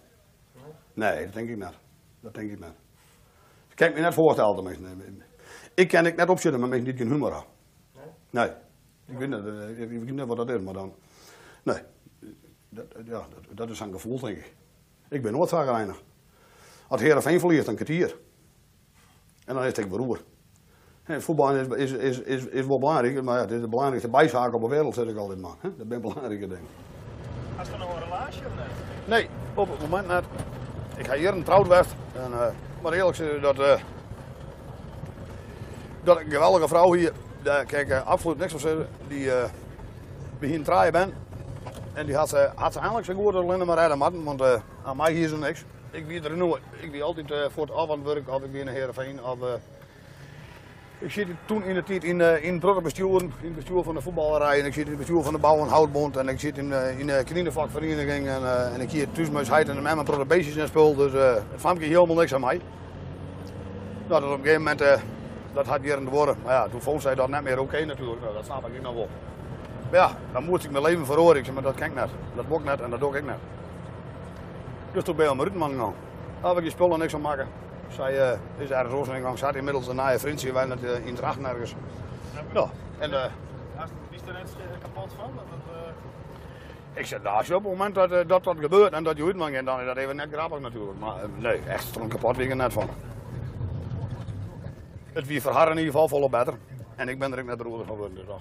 Nee, 0.95 1.25
dat 1.25 1.35
denk 1.35 1.49
ik 1.49 1.56
niet. 1.56 1.78
Dat 2.21 2.35
denk 2.35 2.50
ik 2.50 2.59
niet. 2.59 2.75
Ik 3.68 3.76
kan 3.76 3.92
me 3.92 4.00
net 4.00 4.14
voorstellen, 4.14 4.54
tenminste. 4.54 4.85
Ik 5.76 5.88
kan 5.88 6.06
ik 6.06 6.16
net 6.16 6.28
opzitten 6.28 6.61
met 6.61 6.71
mensen 6.71 6.88
die 6.88 6.97
geen 6.97 7.12
humor 7.12 7.33
hebben. 7.33 7.50
Nee. 8.30 8.50
Ik 9.06 9.18
weet, 9.18 9.28
niet, 9.28 9.47
eh, 9.47 9.80
ik 9.80 9.88
weet 9.88 10.11
niet 10.11 10.26
wat 10.26 10.37
dat 10.37 10.50
is, 10.50 10.61
maar 10.61 10.75
dan. 10.75 10.95
Nee. 11.62 11.78
Dat, 12.68 12.87
ja, 13.04 13.26
dat, 13.35 13.56
dat 13.56 13.71
is 13.71 13.80
een 13.80 13.92
gevoel, 13.92 14.21
denk 14.21 14.37
ik. 14.37 14.54
Ik 15.09 15.23
ben 15.23 15.33
nooit 15.33 15.49
zagrijnig. 15.49 16.02
Als 16.88 17.00
Heerenveen 17.00 17.40
verliest, 17.40 17.68
een 17.68 17.75
kwartier. 17.75 18.16
En 19.45 19.54
dan 19.54 19.64
is 19.64 19.76
het 19.76 19.88
beroer. 19.88 20.21
Voetbal 21.04 21.54
is, 21.54 21.66
is, 21.66 21.92
is, 21.92 22.18
is, 22.18 22.47
is 22.47 22.66
wel 22.66 22.78
belangrijk, 22.78 23.23
maar 23.23 23.35
ja, 23.35 23.40
het 23.40 23.50
is 23.50 23.61
de 23.61 23.68
belangrijkste 23.68 24.11
bijzaak 24.11 24.54
op 24.54 24.61
de 24.61 24.68
wereld, 24.68 24.95
zeg 24.95 25.06
ik 25.06 25.16
altijd 25.16 25.38
maar. 25.38 25.56
Dat 25.76 25.88
ben 25.88 26.00
belangrijke 26.00 26.47
dingen. 26.47 26.66
Had 27.56 27.66
je 27.66 27.76
nog 27.76 27.95
een 27.95 28.02
relatie 28.02 28.47
of 28.47 28.54
net? 28.54 28.66
Nee, 29.09 29.28
op 29.54 29.68
het 29.71 29.80
moment 29.80 30.06
net. 30.06 30.25
Ik 30.97 31.06
ga 31.06 31.14
hier 31.14 31.33
een 31.33 31.42
trouwd. 31.42 31.68
En, 31.68 32.33
eh, 32.33 32.47
maar 32.83 32.92
eerlijk 32.92 33.16
gezegd, 33.16 33.42
dat, 33.42 33.59
eh, 33.59 33.80
dat 36.06 36.20
een 36.20 36.30
geweldige 36.30 36.68
vrouw 36.68 36.92
hier. 36.92 37.12
Daar 37.42 37.64
kijk 37.64 37.88
ik 37.88 38.02
absoluut 38.04 38.38
niks 38.38 38.50
van 38.50 38.60
zeggen. 38.60 38.88
Die 39.08 39.32
eh 39.32 39.44
begint 40.38 40.64
draaien 40.64 40.92
ben. 40.92 41.12
En 41.92 42.06
die 42.06 42.16
had 42.16 42.28
ze, 42.28 42.50
had 42.54 42.72
ze 42.72 42.78
eigenlijk 42.78 43.08
zo 43.08 43.14
goed 43.14 43.34
als 43.34 43.44
alleen 43.44 43.66
maar 43.66 43.78
redden 43.78 43.98
moeten, 43.98 44.25
want 44.25 44.40
eh, 44.40 44.54
aan 44.84 44.96
mij 44.96 45.12
hier 45.12 45.25
is 45.25 45.30
er 45.30 45.38
niks. 45.38 45.64
Ik 45.90 46.06
wie 46.06 46.22
er 46.22 46.36
nu, 46.36 46.54
ik 46.80 46.90
wie 46.90 47.02
altijd 47.02 47.30
eh, 47.30 47.38
voor 47.50 47.66
het 47.66 47.76
avondwerk, 47.76 48.28
of 48.28 48.42
ik 48.42 48.52
weer 48.52 48.64
naar 48.64 48.75
Heerenveen, 48.75 49.25
of... 49.25 49.40
eh, 49.42 49.48
ik 50.98 51.10
zit 51.10 51.26
toen 51.44 51.64
in 51.64 51.75
de 51.75 51.82
tijd 51.82 52.04
in, 52.04 52.20
eh, 52.20 52.44
in 52.44 52.50
het 52.50 52.60
bruggenbestuur, 52.60 53.20
in 53.20 53.32
het 53.40 53.54
bestuur 53.54 53.82
van 53.82 53.94
de 53.94 54.00
voetballerij, 54.00 54.60
en 54.60 54.66
ik 54.66 54.72
zit 54.72 54.82
in 54.84 54.88
het 54.88 54.98
bestuur 54.98 55.22
van 55.22 55.32
de 55.32 55.38
Bouw- 55.38 55.60
en 55.60 55.68
Houtbond, 55.68 56.16
en 56.16 56.28
ik 56.28 56.40
zit 56.40 56.58
in, 56.58 56.72
eh, 56.72 56.98
in 56.98 57.06
de 57.06 57.22
knierenvakvereniging, 57.25 58.28
en, 58.28 58.42
eh, 58.42 58.75
en 58.75 58.80
ik 58.80 58.90
hier 58.90 59.12
thuismuisheid 59.12 59.68
en 59.68 59.75
de 60.18 60.25
beestjes 60.25 60.56
in 60.56 60.66
spul, 60.66 60.94
dus 60.94 61.12
eh 61.12 61.34
het 61.34 61.60
ik 61.80 61.88
helemaal 61.88 62.16
niks 62.16 62.34
aan 62.34 62.40
mij. 62.40 62.60
Nou, 64.08 64.20
dat 64.20 64.30
op 64.30 64.36
een 64.38 64.44
gegeven 64.44 64.62
moment, 64.62 64.80
eh, 64.80 65.00
dat 65.56 65.66
had 65.66 65.80
hier 65.80 65.96
in 65.98 66.04
de 66.04 66.10
woorden, 66.10 66.36
maar 66.44 66.52
ja, 66.52 66.68
toen 66.68 66.80
vond 66.82 67.02
zij 67.02 67.14
dat 67.14 67.28
net 67.28 67.42
meer 67.42 67.58
oké 67.60 67.84
natuurlijk, 67.84 68.20
nou, 68.20 68.34
dat 68.34 68.44
snap 68.44 68.66
ik 68.68 68.82
nog 68.82 68.94
wel. 68.94 69.08
Maar 69.90 70.00
ja, 70.00 70.10
dan 70.32 70.44
moest 70.44 70.64
ik 70.64 70.70
mijn 70.70 70.84
leven 70.84 71.06
verhoren, 71.06 71.36
ik 71.36 71.44
zeg, 71.44 71.54
maar 71.54 71.62
dat 71.62 71.75
kan 71.75 71.86
ik 71.86 71.94
net, 71.94 72.08
dat 72.34 72.48
moet 72.48 72.58
ik 72.58 72.64
net 72.64 72.80
en 72.80 72.90
dat 72.90 73.00
doe 73.00 73.16
ik 73.16 73.25
net. 73.25 73.36
Dus 74.92 75.04
toen 75.04 75.16
ben 75.16 75.26
ik 75.26 75.34
mijn 75.34 75.44
Rutenman 75.48 75.70
gegaan. 75.70 75.94
Daar 76.40 76.48
heb 76.48 76.56
ik 76.56 76.62
die 76.62 76.72
spullen 76.72 76.98
niks 76.98 77.14
aan 77.14 77.20
maken. 77.20 77.48
Zij 77.88 78.18
eh, 78.30 78.38
is 78.58 78.70
ergens 78.70 78.94
oorspronkelijk 78.94 79.38
zat 79.38 79.54
inmiddels 79.54 79.86
een 79.88 79.96
naaie 79.96 80.18
vriendje, 80.18 80.52
wij 80.52 80.64
net 80.64 80.84
eh, 80.84 81.06
in 81.06 81.14
Drachten 81.14 81.44
ergens. 81.44 81.75
Ja, 82.52 82.66
en 82.98 83.12
eh, 83.12 83.20
Had- 83.75 83.90
Is 84.10 84.20
er 84.26 84.32
net 84.32 84.56
eh, 84.58 84.80
kapot 84.82 85.12
van? 85.16 85.30
Dat 85.34 85.44
eh, 85.75 87.00
ik 87.00 87.06
zeg, 87.06 87.22
nou, 87.22 87.36
als 87.36 87.46
je 87.46 87.54
op 87.56 87.62
het 87.62 87.72
moment 87.72 87.94
dat, 87.94 88.10
eh, 88.12 88.18
dat 88.26 88.44
dat 88.44 88.56
gebeurt 88.60 88.92
en 88.92 89.04
dat 89.04 89.16
je 89.16 89.34
gaat, 89.38 89.64
dan 89.64 89.80
is 89.80 89.86
dat 89.86 89.96
even 89.96 90.16
net 90.16 90.28
grappig 90.32 90.60
natuurlijk. 90.60 90.98
Maar 90.98 91.16
eh, 91.16 91.28
nee, 91.36 91.60
echt 91.68 91.84
stond 91.84 92.08
kapot 92.12 92.36
weer 92.36 92.56
net 92.56 92.72
van. 92.72 92.88
Het 95.16 95.26
wie 95.26 95.40
verharren 95.40 95.73
in 95.73 95.78
ieder 95.78 95.92
geval 95.92 96.08
volop 96.08 96.30
beter. 96.30 96.54
En 96.96 97.08
ik 97.08 97.18
ben 97.18 97.32
er 97.32 97.38
ook 97.38 97.46
net 97.46 97.61
roerder 97.61 97.87
van 97.87 97.94
geworden, 97.94 98.26
dus. 98.26 98.35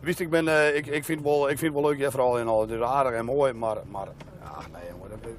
Wist 0.00 0.20
ik 0.20 0.30
ben, 0.30 0.48
eh, 0.48 0.76
ik, 0.76 0.86
ik 0.86 1.04
vind 1.04 1.22
wel, 1.22 1.50
ik 1.50 1.58
vind 1.58 1.74
het 1.74 1.82
wel 1.82 1.90
leuk, 1.90 2.00
ja, 2.00 2.10
vooral 2.10 2.38
in 2.38 2.46
al. 2.46 2.60
Het 2.60 2.70
is 2.70 2.80
aardig 2.80 3.12
en 3.12 3.24
mooi, 3.24 3.52
maar, 3.52 3.76
maar 3.90 4.08
ach 4.44 4.70
nee 4.70 4.82
jongen. 4.90 5.10
Dat, 5.10 5.18
eh, 5.22 5.32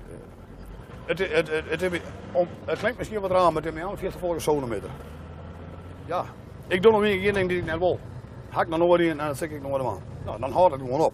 het, 1.05 1.49
het, 1.49 1.69
het, 1.69 1.81
het, 1.81 2.01
om, 2.31 2.47
het 2.65 2.79
klinkt 2.79 2.97
misschien 2.97 3.21
wat 3.21 3.31
raar, 3.31 3.53
maar 3.53 3.63
het 3.63 3.73
is 3.75 3.83
mij 3.83 3.97
40 3.97 4.19
volgens 4.19 4.43
sonometer. 4.43 4.89
Ja, 6.05 6.25
ik 6.67 6.81
doe 6.81 6.91
nog 6.91 7.01
keer 7.01 7.33
ding 7.33 7.49
die 7.49 7.57
ik 7.57 7.65
net 7.65 7.77
wil. 7.77 7.99
Hak 8.49 8.69
dan 8.69 8.79
nooit 8.79 9.01
in 9.01 9.09
en 9.09 9.17
dan 9.17 9.35
zeg 9.35 9.49
ik 9.49 9.61
nog 9.61 9.71
wat 9.71 9.85
aan. 9.85 10.03
Nou, 10.25 10.39
dan 10.39 10.51
houdt 10.51 10.73
het 10.73 10.81
gewoon 10.81 11.01
op. 11.01 11.13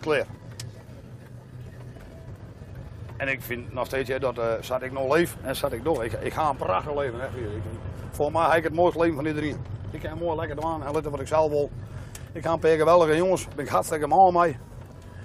Klaar. 0.00 0.26
En 3.20 3.28
ik 3.28 3.42
vind 3.42 3.72
nog 3.72 3.86
steeds 3.86 4.08
hè, 4.08 4.18
dat 4.18 4.38
uh, 4.38 4.44
zat 4.60 4.82
ik 4.82 4.92
nog 4.92 5.14
leef 5.14 5.36
en 5.42 5.56
zat 5.56 5.72
ik 5.72 5.84
door. 5.84 6.04
Ik, 6.04 6.12
ik 6.12 6.32
ga 6.32 6.48
een 6.48 6.56
prachtig 6.56 6.94
leven. 6.94 7.20
Hè, 7.20 7.26
ik, 7.26 7.62
voor 8.10 8.32
mij 8.32 8.46
heb 8.46 8.56
ik 8.56 8.64
het 8.64 8.74
mooiste 8.74 9.00
leven 9.00 9.16
van 9.16 9.26
iedereen. 9.26 9.56
Ik 9.90 10.00
kan 10.00 10.18
mooi 10.18 10.36
lekker 10.36 10.56
doen 10.56 10.84
en 10.84 10.92
letten 10.92 11.10
wat 11.10 11.20
ik 11.20 11.26
zelf 11.26 11.50
wil. 11.50 11.70
Ik 12.32 12.42
ga 12.42 12.52
een 12.52 12.58
paar 12.58 12.76
geweldige 12.76 13.16
jongens. 13.16 13.48
Ben 13.48 13.64
ik 13.64 13.70
hartstikke 13.70 14.06
mal 14.06 14.30
mee. 14.30 14.56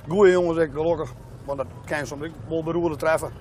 Goeie 0.07 0.31
jongens, 0.31 0.57
ik 0.57 0.71
gelukkig. 0.71 1.13
Want 1.45 1.57
dat 1.57 1.67
kan 1.85 1.97
je 1.97 2.05
soms 2.05 2.23
ook 2.23 2.31
wel 2.47 2.63
beroerde 2.63 2.95
treffen. 2.95 3.31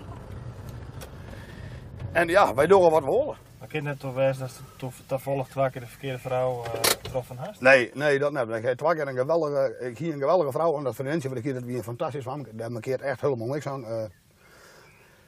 En 2.13 2.29
ja, 2.29 2.55
wij 2.55 2.67
doen 2.67 2.91
wat 2.91 3.05
we 3.05 3.11
willen. 3.11 3.37
Maar 3.59 3.69
kind 3.69 3.85
net 3.85 4.01
toch 4.01 4.15
wijs 4.15 4.39
dat 4.39 4.61
dat 5.07 5.23
volgt 5.23 5.51
twee 5.51 5.71
keer 5.71 5.81
de 5.81 5.87
verkeerde 5.87 6.19
vrouw 6.19 6.63
uh, 6.65 6.71
getroffen 7.03 7.37
had? 7.37 7.61
Nee, 7.61 7.91
nee, 7.95 8.19
dat 8.19 8.33
niet. 8.33 8.57
Ik 8.57 8.63
heb 8.63 8.79
twee 8.79 8.95
keer 8.95 9.09
een 9.09 9.17
geweldige, 9.17 9.77
ik 9.81 9.99
hier 9.99 10.13
een 10.13 10.21
geweldige 10.21 10.51
vrouw 10.51 10.77
en 10.77 10.85
dat 10.85 10.95
vriendinnetje 10.95 11.29
wat 11.29 11.39
ik 11.39 11.45
hier 11.45 11.55
dat 11.55 11.63
wie 11.63 11.77
een 11.77 11.83
fantastisch 11.83 12.25
van. 12.25 12.47
Daar 12.53 12.73
markeert 12.73 13.01
echt 13.01 13.21
helemaal 13.21 13.47
niks 13.47 13.67
aan. 13.67 13.81
Uh, 13.81 14.05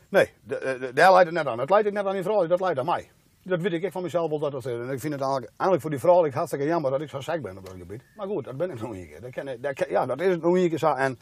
nee, 0.09 0.31
de, 0.45 0.77
de, 0.81 0.93
daar 0.93 1.13
leidt 1.13 1.27
het 1.27 1.35
net 1.35 1.47
aan. 1.47 1.59
Het 1.59 1.71
leidt 1.71 1.87
ik 1.87 1.93
net 1.93 2.07
aan 2.07 2.13
die 2.13 2.23
vrouw, 2.23 2.47
dat 2.47 2.61
leidt 2.61 2.79
aan 2.79 2.85
mij. 2.85 3.11
Dat 3.43 3.61
weet 3.61 3.73
ik 3.73 3.93
van 3.93 4.03
mezelf 4.03 4.31
wel 4.31 4.39
dat 4.39 4.53
dat. 4.53 4.67
En 4.67 4.91
ik 4.91 5.01
vind 5.01 5.13
het 5.13 5.23
eigenlijk, 5.23 5.53
eigenlijk 5.57 5.81
voor 5.81 5.91
die 5.91 5.99
vrouw 5.99 6.25
ik 6.25 6.33
hartstikke 6.33 6.67
jammer 6.67 6.91
dat 6.91 7.01
ik 7.01 7.09
zo 7.09 7.21
ziek 7.21 7.43
ben 7.43 7.59
op 7.59 7.67
dat 7.67 7.75
gebied. 7.79 8.03
Maar 8.17 8.27
goed, 8.27 8.45
dat 8.45 8.57
ben 8.57 8.71
ik 8.71 8.81
nog 8.81 8.91
een 8.91 9.07
keer. 9.07 9.61
Dat, 9.61 9.89
ja, 9.89 10.07
dat 10.07 10.21
is 10.21 10.29
het 10.29 10.43
nog 10.43 10.55
een 10.55 10.69
keer. 10.69 10.85
En 10.85 11.19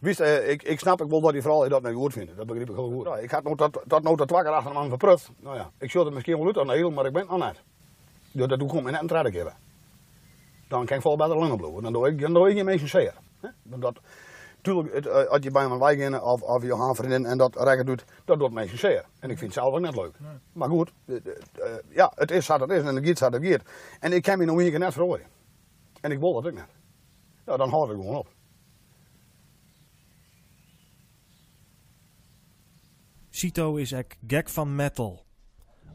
wist, 0.00 0.20
uh, 0.20 0.50
ik, 0.50 0.62
ik 0.62 0.78
snap 0.78 1.00
ook 1.00 1.10
wel 1.10 1.20
dat 1.20 1.32
die 1.32 1.42
vrouw 1.42 1.68
dat 1.68 1.82
niet 1.82 1.94
goed 1.94 2.12
vindt. 2.12 2.36
Dat 2.36 2.46
begrijp 2.46 2.68
ik 2.68 2.74
heel 2.74 2.90
goed. 2.90 3.06
Ja, 3.06 3.16
ik 3.16 3.30
had 3.30 3.42
nog 3.42 3.56
dat, 3.56 3.82
dat 3.86 4.02
dat 4.18 4.30
wakker 4.30 4.52
achter 4.52 4.72
man 4.72 4.88
verprut. 4.88 5.28
Nou 5.40 5.56
ja, 5.56 5.70
ik 5.78 5.90
zou 5.90 6.04
het 6.04 6.14
misschien 6.14 6.38
wel 6.38 6.46
uit 6.46 6.58
aan 6.58 6.70
heel, 6.70 6.90
maar 6.90 7.06
ik 7.06 7.12
ben 7.12 7.22
het 7.22 7.30
nog 7.30 7.38
net. 7.38 7.62
Dus 8.32 8.46
dat 8.46 8.58
doe 8.58 8.78
ik 8.78 8.82
net 8.82 9.00
een 9.00 9.06
trede 9.06 9.30
keer. 9.30 9.52
Dan 10.68 10.86
kan 10.86 10.96
ik 10.96 11.02
vol 11.02 11.16
bij 11.16 11.28
de. 11.28 11.80
Dan 11.82 11.92
doe 11.92 12.08
ik, 12.08 12.20
dan 12.20 12.32
doe 12.32 12.50
ik 12.50 12.56
je 12.56 12.64
mensen 12.64 12.88
zeer. 12.88 13.14
Dat, 13.62 13.98
Tuurlijk, 14.62 14.94
het, 14.94 15.06
uh, 15.06 15.12
als 15.12 15.38
je 15.42 15.50
bij 15.50 15.68
mijn 15.68 15.80
wijk 15.80 15.98
in 15.98 16.20
of, 16.20 16.42
of 16.42 16.62
je 16.62 16.76
haar 16.76 16.94
vriendin 16.94 17.26
en 17.26 17.38
dat 17.38 17.56
rekken 17.56 17.86
doet, 17.86 18.04
dat 18.24 18.38
doet 18.38 18.52
mensen 18.52 18.78
zeer. 18.78 19.04
En 19.18 19.30
ik 19.30 19.38
vind 19.38 19.54
het 19.54 19.62
zelf 19.62 19.74
ook 19.74 19.80
net 19.80 19.96
leuk. 19.96 20.20
Nee. 20.20 20.30
Maar 20.52 20.68
goed, 20.68 20.92
uh, 21.04 21.16
uh, 21.16 21.64
ja, 21.88 22.12
het 22.14 22.30
is 22.30 22.46
wat 22.46 22.60
het 22.60 22.70
is 22.70 22.82
en 22.82 22.94
het 22.94 23.06
gaat 23.06 23.20
wat 23.20 23.32
het 23.32 23.46
gaat. 23.46 23.62
En 24.00 24.12
ik 24.12 24.22
kan 24.22 24.38
me 24.38 24.44
nog 24.44 24.58
een 24.58 24.70
keer 24.70 24.78
net 24.78 24.92
verrooien. 24.92 25.26
En 26.00 26.10
ik 26.10 26.18
wil 26.18 26.32
dat 26.32 26.46
ook 26.46 26.52
net. 26.52 26.68
Ja, 27.46 27.56
dan 27.56 27.68
houd 27.68 27.90
ik 27.90 27.96
gewoon 27.96 28.16
op. 28.16 28.28
Cito 33.30 33.76
is 33.76 33.92
ek 33.92 34.16
gek 34.26 34.48
van 34.48 34.76
metal. 34.76 35.24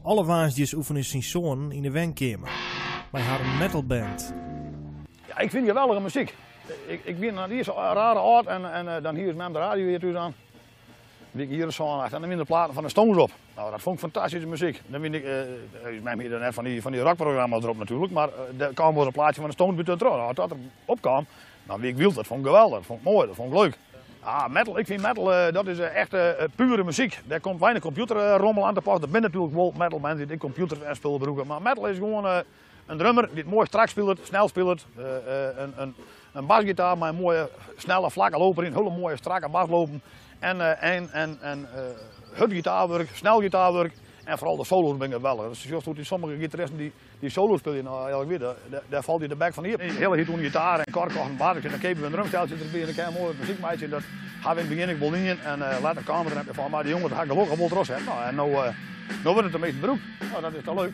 Alle 0.02 0.24
waasjes 0.24 0.74
oefenen 0.74 1.04
zijn 1.04 1.22
zoon 1.22 1.72
in 1.72 1.82
de 1.82 1.90
wenkamer. 1.90 2.50
Hadden 3.10 3.46
een 3.46 3.58
metalband. 3.58 4.34
Ja, 5.26 5.38
ik 5.38 5.50
vind 5.50 5.66
geweldige 5.66 6.00
muziek. 6.00 6.34
Ik, 6.86 7.00
ik 7.04 7.20
ben 7.20 7.34
naar 7.34 7.48
die 7.48 7.62
rare 7.72 8.18
oud 8.18 8.46
en, 8.46 8.72
en 8.72 8.96
eh, 8.96 9.02
dan 9.02 9.14
hier 9.14 9.28
is 9.28 9.34
met 9.34 9.52
de 9.52 9.58
radio 9.58 9.84
weer 9.84 10.18
aan. 10.18 10.34
Die 11.30 11.44
ik 11.44 11.50
hier 11.50 11.70
zo 11.70 11.88
aan 11.90 12.04
en 12.04 12.20
dan 12.20 12.30
in 12.30 12.38
de 12.38 12.44
platen 12.44 12.74
van 12.74 12.82
de 12.82 12.88
Stones 12.88 13.16
op. 13.16 13.30
Nou, 13.56 13.70
dat 13.70 13.80
vond 13.80 13.94
ik 13.94 14.00
fantastische 14.00 14.46
muziek. 14.46 14.80
Dan 14.86 15.00
vind 15.00 15.14
ik, 15.14 15.24
eh 15.24 15.40
is 15.92 16.00
mij 16.02 16.16
meer 16.16 16.38
net 16.38 16.54
van 16.54 16.64
die, 16.64 16.82
van 16.82 16.92
die 16.92 17.00
rockprogramma's 17.00 17.62
erop 17.62 17.78
natuurlijk, 17.78 18.12
maar 18.12 18.28
eh 18.28 18.66
er 18.66 18.74
kwam 18.74 18.94
wel 18.94 19.06
een 19.06 19.12
plaatje 19.12 19.40
van 19.40 19.50
de 19.50 19.52
Stones 19.52 19.84
terug. 19.84 20.00
Nou, 20.00 20.20
als 20.20 20.34
dat 20.34 20.50
erop 20.84 21.00
kwam, 21.00 21.26
nou 21.62 21.80
wie 21.80 21.90
ik 21.90 21.96
wil, 21.96 22.12
dat 22.12 22.26
vond 22.26 22.40
ik 22.40 22.46
geweldig, 22.46 22.76
dat 22.76 22.86
vond 22.86 22.98
ik 22.98 23.04
mooi, 23.04 23.26
dat 23.26 23.36
vond 23.36 23.52
ik 23.52 23.58
leuk. 23.58 23.78
Ah, 24.20 24.48
metal, 24.48 24.78
ik 24.78 24.86
vind 24.86 25.02
metal, 25.02 25.34
eh, 25.34 25.52
dat 25.52 25.66
is 25.66 25.78
echt 25.78 26.10
pure 26.54 26.84
muziek. 26.84 27.18
Daar 27.24 27.40
komt 27.40 27.60
weinig 27.60 27.82
computerrommel 27.82 28.66
aan 28.66 28.74
te 28.74 28.80
pas. 28.80 29.00
Er 29.00 29.08
zijn 29.10 29.22
natuurlijk 29.22 29.54
wel 29.54 29.74
metal 29.76 29.98
mensen 29.98 30.28
die 30.28 30.38
computers 30.38 30.80
en 30.80 30.96
spullen 30.96 31.18
gebruiken. 31.18 31.46
Maar 31.46 31.62
metal 31.62 31.86
is 31.86 31.96
gewoon 31.96 32.44
een 32.88 32.98
drummer 32.98 33.28
die 33.28 33.36
het 33.36 33.46
mooi 33.46 33.66
strak 33.66 33.88
speelt, 33.88 34.18
snel 34.22 34.48
speelt. 34.48 34.86
eh, 34.96 35.48
eh, 35.48 35.56
een, 35.58 35.72
een, 35.76 35.94
een 36.32 36.46
basgitaar 36.46 36.98
met 36.98 37.08
een 37.08 37.14
mooie, 37.14 37.50
snelle, 37.76 38.10
vlakke 38.10 38.38
loper 38.38 38.64
in. 38.64 38.72
Hele 38.72 38.90
mooie, 38.90 39.16
strakke 39.16 39.48
baslopen. 39.48 40.02
En, 40.38 40.60
eh, 40.60 40.96
en, 40.96 41.10
en, 41.12 41.38
en 41.40 41.68
snel 43.14 43.40
gitaarwerk. 43.40 43.92
En 44.28 44.38
vooral 44.38 44.56
de 44.56 44.64
solo's 44.64 44.96
ben 44.96 45.12
ik. 45.12 45.22
Dat 45.22 45.84
hoe 45.84 45.94
die 45.94 46.04
sommige 46.04 46.36
gitaristen 46.36 46.78
die, 46.78 46.92
die 47.18 47.30
solo's 47.30 47.58
spelen, 47.58 47.84
nou, 47.84 47.98
eigenlijk 48.00 48.28
weer, 48.28 48.38
daar, 48.38 48.54
daar- 48.70 48.82
daar 48.88 49.02
valt 49.02 49.18
hij 49.18 49.28
de 49.28 49.36
bek 49.36 49.54
van 49.54 49.64
hier. 49.64 49.80
Hele 49.80 50.16
hit 50.16 50.26
doen 50.26 50.38
gitaar 50.38 50.78
en 50.78 50.92
kork 50.92 51.14
en 51.14 51.36
basis. 51.36 51.64
En 51.64 51.70
dan 51.70 51.78
kepen 51.78 52.00
we 52.00 52.06
een 52.06 52.12
drumsteltje 52.12 52.54
erbij 52.54 52.80
en 52.80 52.86
dan 52.86 52.94
je 52.94 53.02
een 53.02 53.12
mooi 53.22 53.34
muziekmeisje. 53.38 53.88
Dat 53.88 54.02
gaan 54.40 54.54
we 54.54 54.60
in 54.60 54.66
het 54.66 54.76
begin 54.76 54.94
ik 54.94 54.98
wel 54.98 55.12
in 55.14 55.40
en 55.40 55.58
uh, 55.58 55.76
later 55.82 56.02
kamer 56.02 56.36
en 56.36 56.44
van. 56.50 56.70
Maar 56.70 56.82
die 56.82 56.92
jongen 56.92 57.12
had 57.12 57.26
gelukkig 57.26 57.58
wel 57.58 57.68
trots. 57.68 57.88
Hè. 57.88 58.00
Nou, 58.04 58.22
en 58.24 58.34
nou, 58.34 58.52
eh, 58.52 58.62
nou 59.22 59.34
wordt 59.34 59.44
het 59.44 59.54
een 59.54 59.60
beetje 59.60 59.80
beroep. 59.80 59.98
Nou, 60.30 60.42
dat 60.42 60.52
is 60.54 60.64
toch 60.64 60.74
leuk. 60.80 60.92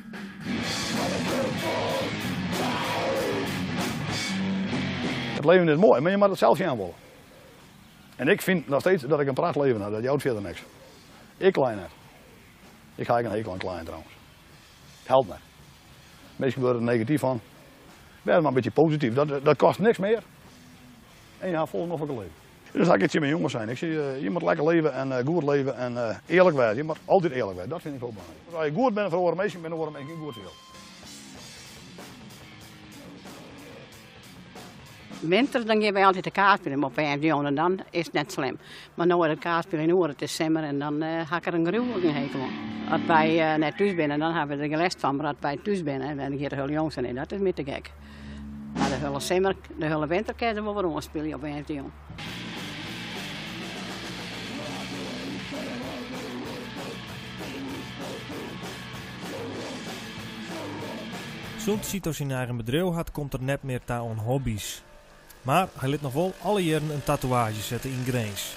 Het 5.35 5.45
leven 5.45 5.69
is 5.69 5.77
mooi, 5.77 6.01
maar 6.01 6.11
je 6.11 6.17
moet 6.17 6.29
het 6.29 6.39
zelf 6.39 6.59
gaan 6.59 6.77
willen. 6.77 6.93
En 8.17 8.29
ik 8.29 8.43
vind 8.43 8.69
nog 8.69 8.81
steeds 8.81 9.03
dat 9.03 9.21
ik 9.21 9.27
een 9.29 9.35
pracht 9.35 9.57
leven 9.57 9.81
heb. 9.81 9.91
Dat 9.91 10.03
jouwt 10.03 10.21
verder 10.23 10.43
niks. 10.43 10.63
Ik 11.37 11.53
klein 11.53 11.77
net. 11.77 12.04
Ik 12.95 13.07
ga 13.07 13.19
ik 13.19 13.25
een 13.25 13.31
hekel 13.31 13.53
aan 13.53 13.59
klein 13.59 13.85
trouwens. 13.85 14.13
Het 14.99 15.09
helpt 15.09 15.29
me. 15.29 15.35
Meestal 16.37 16.63
worden 16.63 16.81
er 16.81 16.93
negatief 16.93 17.21
van. 17.21 17.41
Ben 18.23 18.37
maar 18.37 18.45
een 18.45 18.55
beetje 18.55 18.71
positief. 18.71 19.15
Dat, 19.15 19.45
dat 19.45 19.57
kost 19.57 19.79
niks 19.79 19.99
meer. 19.99 20.23
En 21.39 21.49
je 21.49 21.57
gaat 21.57 21.69
vol 21.69 21.87
nog 21.87 22.01
een 22.01 22.09
leven. 22.09 22.43
Dus 22.73 22.87
dat 22.87 22.95
ik 22.95 23.01
het 23.01 23.21
met 23.21 23.29
jongens 23.29 23.53
zijn. 23.53 23.69
Ik 23.69 23.79
zie, 23.79 24.03
eh, 24.03 24.23
je 24.23 24.31
moet 24.31 24.43
lekker 24.43 24.67
leven 24.67 24.93
en 24.93 25.19
eh, 25.19 25.27
goed 25.27 25.43
leven 25.43 25.77
en 25.77 26.09
eh, 26.09 26.17
eerlijk 26.27 26.57
zijn. 26.57 26.77
Je 26.77 26.83
moet 26.83 26.99
altijd 27.05 27.33
eerlijk 27.33 27.57
zijn. 27.57 27.69
Dat 27.69 27.81
vind 27.81 27.95
ik 27.95 28.01
wel 28.01 28.13
belangrijk. 28.13 28.41
Als 28.53 28.67
je 28.67 28.73
goed 28.83 28.95
bent 28.95 29.11
voor 29.11 29.31
een 29.31 29.37
meisje, 29.37 29.59
ben 29.59 29.71
je 29.71 29.77
voor 29.77 29.87
een 29.87 29.93
meisje 29.93 30.15
goed 30.21 30.35
wil. 30.35 30.74
Winter 35.29 35.67
dan 35.67 35.81
geven 35.81 35.93
wij 35.93 36.05
altijd 36.05 36.25
de 36.25 36.31
kaartspelen 36.31 36.85
op 36.85 36.95
5 36.95 37.23
juni 37.23 37.47
en 37.47 37.55
dan 37.55 37.81
is 37.91 38.05
het 38.05 38.15
net 38.15 38.33
slim. 38.33 38.59
Maar 38.95 39.07
nu 39.07 39.15
het 39.29 39.39
in 39.79 39.95
oor, 39.95 40.09
het 40.09 40.23
is 40.23 40.35
simmer 40.35 40.63
en 40.63 40.79
dan 40.79 41.03
uh, 41.03 41.09
er 41.47 41.55
een 41.55 41.67
gruwelijke 41.67 42.09
hekel 42.09 42.41
aan. 42.41 42.93
Als 42.93 43.01
wij 43.07 43.53
uh, 43.53 43.59
net 43.59 43.77
thuis 43.77 43.95
binnen, 43.95 44.19
dan 44.19 44.35
hebben 44.35 44.57
we 44.57 44.63
er 44.63 44.69
gelest 44.69 45.01
van. 45.01 45.17
Maar 45.17 45.27
als 45.27 45.37
wij 45.41 45.59
thuis 45.63 45.83
binnen 45.83 46.09
en 46.09 46.17
dan 46.17 46.33
hier 46.33 46.49
de 46.49 46.55
hele 46.55 46.73
jongens 46.73 46.97
in, 46.97 47.15
dat 47.15 47.33
is 47.33 47.39
meer 47.39 47.55
te 47.55 47.65
gek. 47.65 47.93
Maar 48.73 48.89
de 48.89 48.95
hele 48.95 49.21
simmer, 49.21 49.57
de 49.79 49.87
hele 49.87 50.07
winter 50.07 50.35
we 50.65 50.73
weer 50.73 51.03
spelen 51.03 51.35
op 51.35 51.41
5 51.41 51.69
juni. 51.69 51.91
Zult 61.59 61.85
Cito's 61.85 62.21
in 62.21 62.31
eigen 62.31 62.57
bedrijf 62.57 62.95
had, 62.95 63.11
komt 63.11 63.33
er 63.33 63.43
net 63.43 63.63
meer 63.63 63.81
ta 63.85 64.03
on 64.03 64.17
hobby's. 64.17 64.83
Maar 65.45 65.69
hij 65.79 65.89
liet 65.89 66.03
nog 66.03 66.13
wel 66.13 66.33
alle 66.43 66.65
jaren 66.65 66.91
een 66.91 67.05
tatoeage 67.05 67.61
zetten 67.61 67.91
in 67.91 68.05
Greens. 68.07 68.57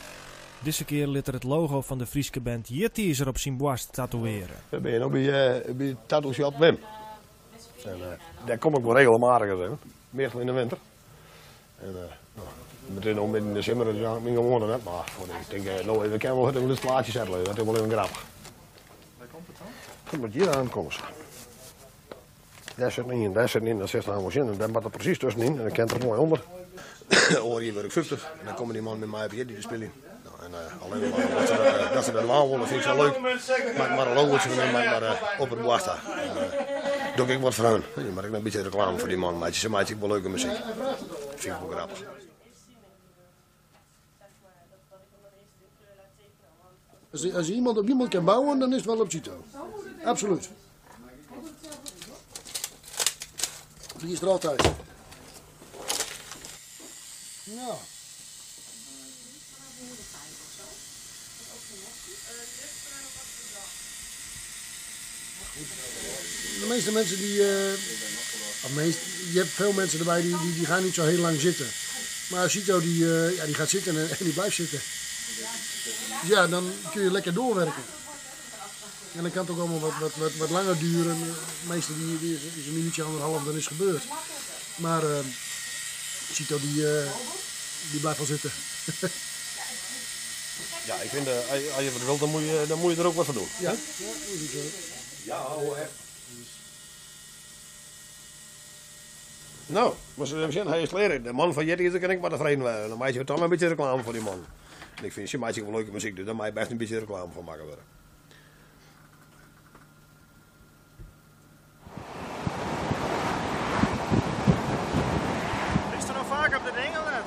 Deze 0.60 0.86
keer 0.86 1.08
liet 1.08 1.28
er 1.28 1.34
het 1.34 1.43
logo 1.43 1.82
van 1.82 1.97
de 1.97 2.06
Frieske 2.06 2.39
band 2.39 2.67
Jetteaser 2.67 3.28
op 3.28 3.38
zijn 3.38 3.58
borst 3.58 3.93
tatoeëren. 3.93 4.56
Dan 4.69 4.82
ben 4.82 4.91
je 4.91 5.00
nog 5.00 5.12
bij, 5.12 5.21
uh, 5.65 5.76
bij 5.76 5.95
Tattoo 6.06 6.34
Shop 6.34 6.58
Wim. 6.58 6.80
En, 7.86 7.97
uh, 7.97 8.06
daar 8.45 8.58
kom 8.58 8.76
ik 8.76 8.84
wel 8.84 8.95
regelmatig 8.95 9.47
in, 9.47 9.78
meestal 10.10 10.39
in 10.39 10.45
de 10.45 10.52
winter. 10.52 10.78
En, 11.80 11.89
uh, 11.89 11.93
nou, 12.34 12.47
meteen 12.86 13.19
ook 13.19 13.36
in 13.36 13.54
de 13.54 13.62
zomer, 13.62 13.86
dus 13.86 14.02
ja, 14.02 14.15
ik 14.15 14.23
ben 14.23 14.34
gewoon 14.34 14.67
net. 14.67 14.84
Maar 14.84 15.04
voor, 15.06 15.26
ik 15.26 15.50
denk, 15.50 15.80
uh, 15.80 15.86
nou 15.86 16.06
even 16.06 16.19
kan 16.19 16.36
wel 16.36 16.56
een 16.56 16.80
plaatje 16.80 17.12
zetten, 17.12 17.43
dat 17.43 17.58
is 17.58 17.63
wel 17.63 17.76
even 17.76 17.91
grappig. 17.91 18.26
Waar 19.17 19.28
komt 19.32 19.47
het 19.47 19.56
dan? 19.58 19.67
Dat 20.12 20.19
moet 20.19 20.34
hier 20.34 20.56
aankomen. 20.56 20.91
Daar 22.76 22.91
zit 22.91 23.08
niet 23.08 23.23
in, 23.23 23.34
daar 23.34 23.50
zit 23.50 23.62
niet 23.62 23.71
in, 23.71 23.80
dat 23.80 23.89
zit 23.89 24.06
er 24.06 24.36
in. 24.36 24.47
En 24.47 24.58
daar 24.58 24.69
moet 24.69 24.84
er 24.84 24.89
precies 24.89 25.17
tussenin 25.17 25.58
en 25.58 25.58
dan 25.58 25.71
kent 25.71 25.91
er 25.91 26.06
mooi 26.06 26.19
onder. 26.19 26.43
Hoor 27.43 27.60
hier 27.60 27.74
word 27.74 27.86
ik 27.86 27.91
50 27.91 28.32
en 28.39 28.46
dan 28.46 28.56
komen 28.56 28.74
die 28.74 28.82
man 28.82 29.00
met 29.00 29.10
mij 29.10 29.26
op 29.26 29.32
die 29.32 29.46
de 29.46 29.62
spelen. 29.62 29.91
Nou, 30.24 30.36
en 30.43 30.52
uh, 30.52 30.82
alleen 30.82 31.10
maar 31.10 31.30
dat 31.39 31.48
ze, 31.48 31.89
dat 31.93 32.06
ze 32.06 32.12
er 32.12 32.32
aan 32.32 32.50
willen 32.50 32.67
vind 32.67 32.80
ik 32.80 32.88
zo 32.88 32.96
leuk. 32.96 33.20
Maak 33.78 33.96
maar 33.96 34.08
een 34.08 34.13
logootje 34.13 34.50
van 34.50 34.60
hem, 34.60 34.72
maak 34.72 34.86
maar 34.86 35.02
uh, 35.02 35.39
op 35.39 35.50
het 35.50 35.62
boasta. 35.62 36.00
Doe 37.15 37.28
ik 37.28 37.39
wat 37.39 37.54
voor 37.54 37.65
hun. 37.65 37.84
Je 37.96 38.12
maakt 38.12 38.34
een 38.34 38.43
beetje 38.43 38.62
reclame 38.62 38.98
voor 38.98 39.08
die 39.08 39.17
man, 39.17 39.38
maar 39.38 39.54
ze 39.54 39.70
maakt 39.70 40.00
wel 40.00 40.10
leuke 40.10 40.30
muziek. 40.30 40.52
Vind 41.36 41.56
ik 41.56 41.62
wel 41.62 41.70
grappig. 41.70 42.04
Als, 47.12 47.34
als 47.34 47.50
iemand 47.50 47.78
op 47.78 47.88
iemand 47.88 48.10
kan 48.10 48.26
bouwen, 48.26 48.60
dan 48.60 48.70
is 48.70 48.76
het 48.76 48.86
wel 48.86 49.00
op 49.00 49.12
Cito. 49.12 49.43
Absoluut. 50.04 50.50
Die 53.98 54.13
is 54.13 54.22
er 54.22 54.28
altijd. 54.28 54.62
Ja. 57.56 57.78
De 66.60 66.66
meeste 66.68 66.92
mensen 66.92 67.18
die. 67.18 67.34
Uh, 67.34 68.76
meest, 68.76 68.98
je 69.32 69.38
hebt 69.38 69.50
veel 69.50 69.72
mensen 69.72 70.00
erbij 70.00 70.22
die, 70.22 70.38
die, 70.40 70.56
die 70.56 70.66
gaan 70.66 70.84
niet 70.84 70.94
zo 70.94 71.04
heel 71.04 71.20
lang 71.20 71.40
zitten. 71.40 71.68
Maar 72.28 72.50
Cito 72.50 72.80
die, 72.80 73.00
uh, 73.00 73.36
ja, 73.36 73.46
die 73.46 73.56
gaat 73.56 73.70
zitten 73.70 73.98
en, 73.98 74.10
en 74.10 74.26
die 74.26 74.34
blijft 74.34 74.56
zitten. 74.56 74.82
Ja, 76.26 76.48
dan 76.48 76.72
kun 76.92 77.04
je 77.04 77.12
lekker 77.12 77.34
doorwerken. 77.34 77.84
En 79.16 79.22
dan 79.22 79.32
kan 79.32 79.42
het 79.42 79.52
ook 79.52 79.60
allemaal 79.60 79.80
wat, 79.80 80.00
wat, 80.00 80.16
wat, 80.16 80.36
wat 80.36 80.50
langer 80.50 80.80
duren. 80.80 81.20
De 81.20 81.74
meeste 81.74 81.98
die, 81.98 82.20
die 82.20 82.36
is, 82.36 82.68
een 82.68 82.74
minuutje, 82.74 83.04
anderhalf, 83.04 83.44
dan 83.44 83.56
is 83.56 83.66
het 83.66 83.78
gebeurd. 83.78 84.04
Maar 84.76 85.04
uh, 85.04 85.20
Cito 86.32 86.60
die, 86.60 86.82
uh, 86.82 87.12
die 87.92 88.00
blijft 88.00 88.18
wel 88.18 88.28
zitten. 88.28 88.52
ja, 90.90 90.96
ik 90.96 91.10
vind, 91.10 91.28
uh, 91.28 91.38
als 91.76 91.84
je 91.84 91.92
wat 91.92 92.04
wilt, 92.06 92.20
dan 92.20 92.30
moet 92.30 92.42
je, 92.42 92.66
dan 92.68 92.80
moet 92.80 92.96
je 92.96 93.02
er 93.02 93.08
ook 93.08 93.16
wat 93.16 93.26
van 93.26 93.36
doen. 93.36 93.48
Ja, 93.60 93.74
zo. 94.52 94.60
Ja, 95.24 95.42
hoor. 95.42 95.78
Nou, 99.66 99.94
maar 100.13 100.28
ze 100.28 100.48
zeggen, 100.50 100.68
hij 100.68 100.82
is 100.82 100.92
leren. 100.92 101.24
De 101.24 101.34
man 101.34 101.54
van 101.54 101.66
Jetty 101.66 101.84
is 101.84 102.00
kan 102.00 102.10
ik 102.10 102.22
maar 102.22 102.30
tevreden 102.30 102.63
waren. 102.63 102.90
Dan 102.90 102.98
maak 102.98 103.10
je 103.10 103.24
toch 103.24 103.40
een 103.40 103.50
beetje 103.50 103.68
reclame 103.68 104.04
voor 104.04 104.13
die 104.13 104.22
man. 104.22 104.46
En 104.96 105.04
ik 105.04 105.12
vind, 105.12 105.30
ze 105.30 105.38
maakt 105.38 105.62
wel 105.62 105.72
leuke 105.72 105.92
muziek, 105.92 106.16
dus 106.16 106.26
daar 106.26 106.36
mag 106.36 106.46
je 106.46 106.52
best 106.52 106.72
een 106.72 106.78
beetje 106.78 107.00
reclame 107.00 107.32
van 107.34 107.44
maken 107.44 107.66
worden. 107.66 107.84
Is 115.98 116.08
er 116.08 116.13
nog 116.13 116.28
vaak 116.28 116.56
op 116.56 116.66
de 116.66 116.72
dingen 116.72 117.04
net? 117.12 117.26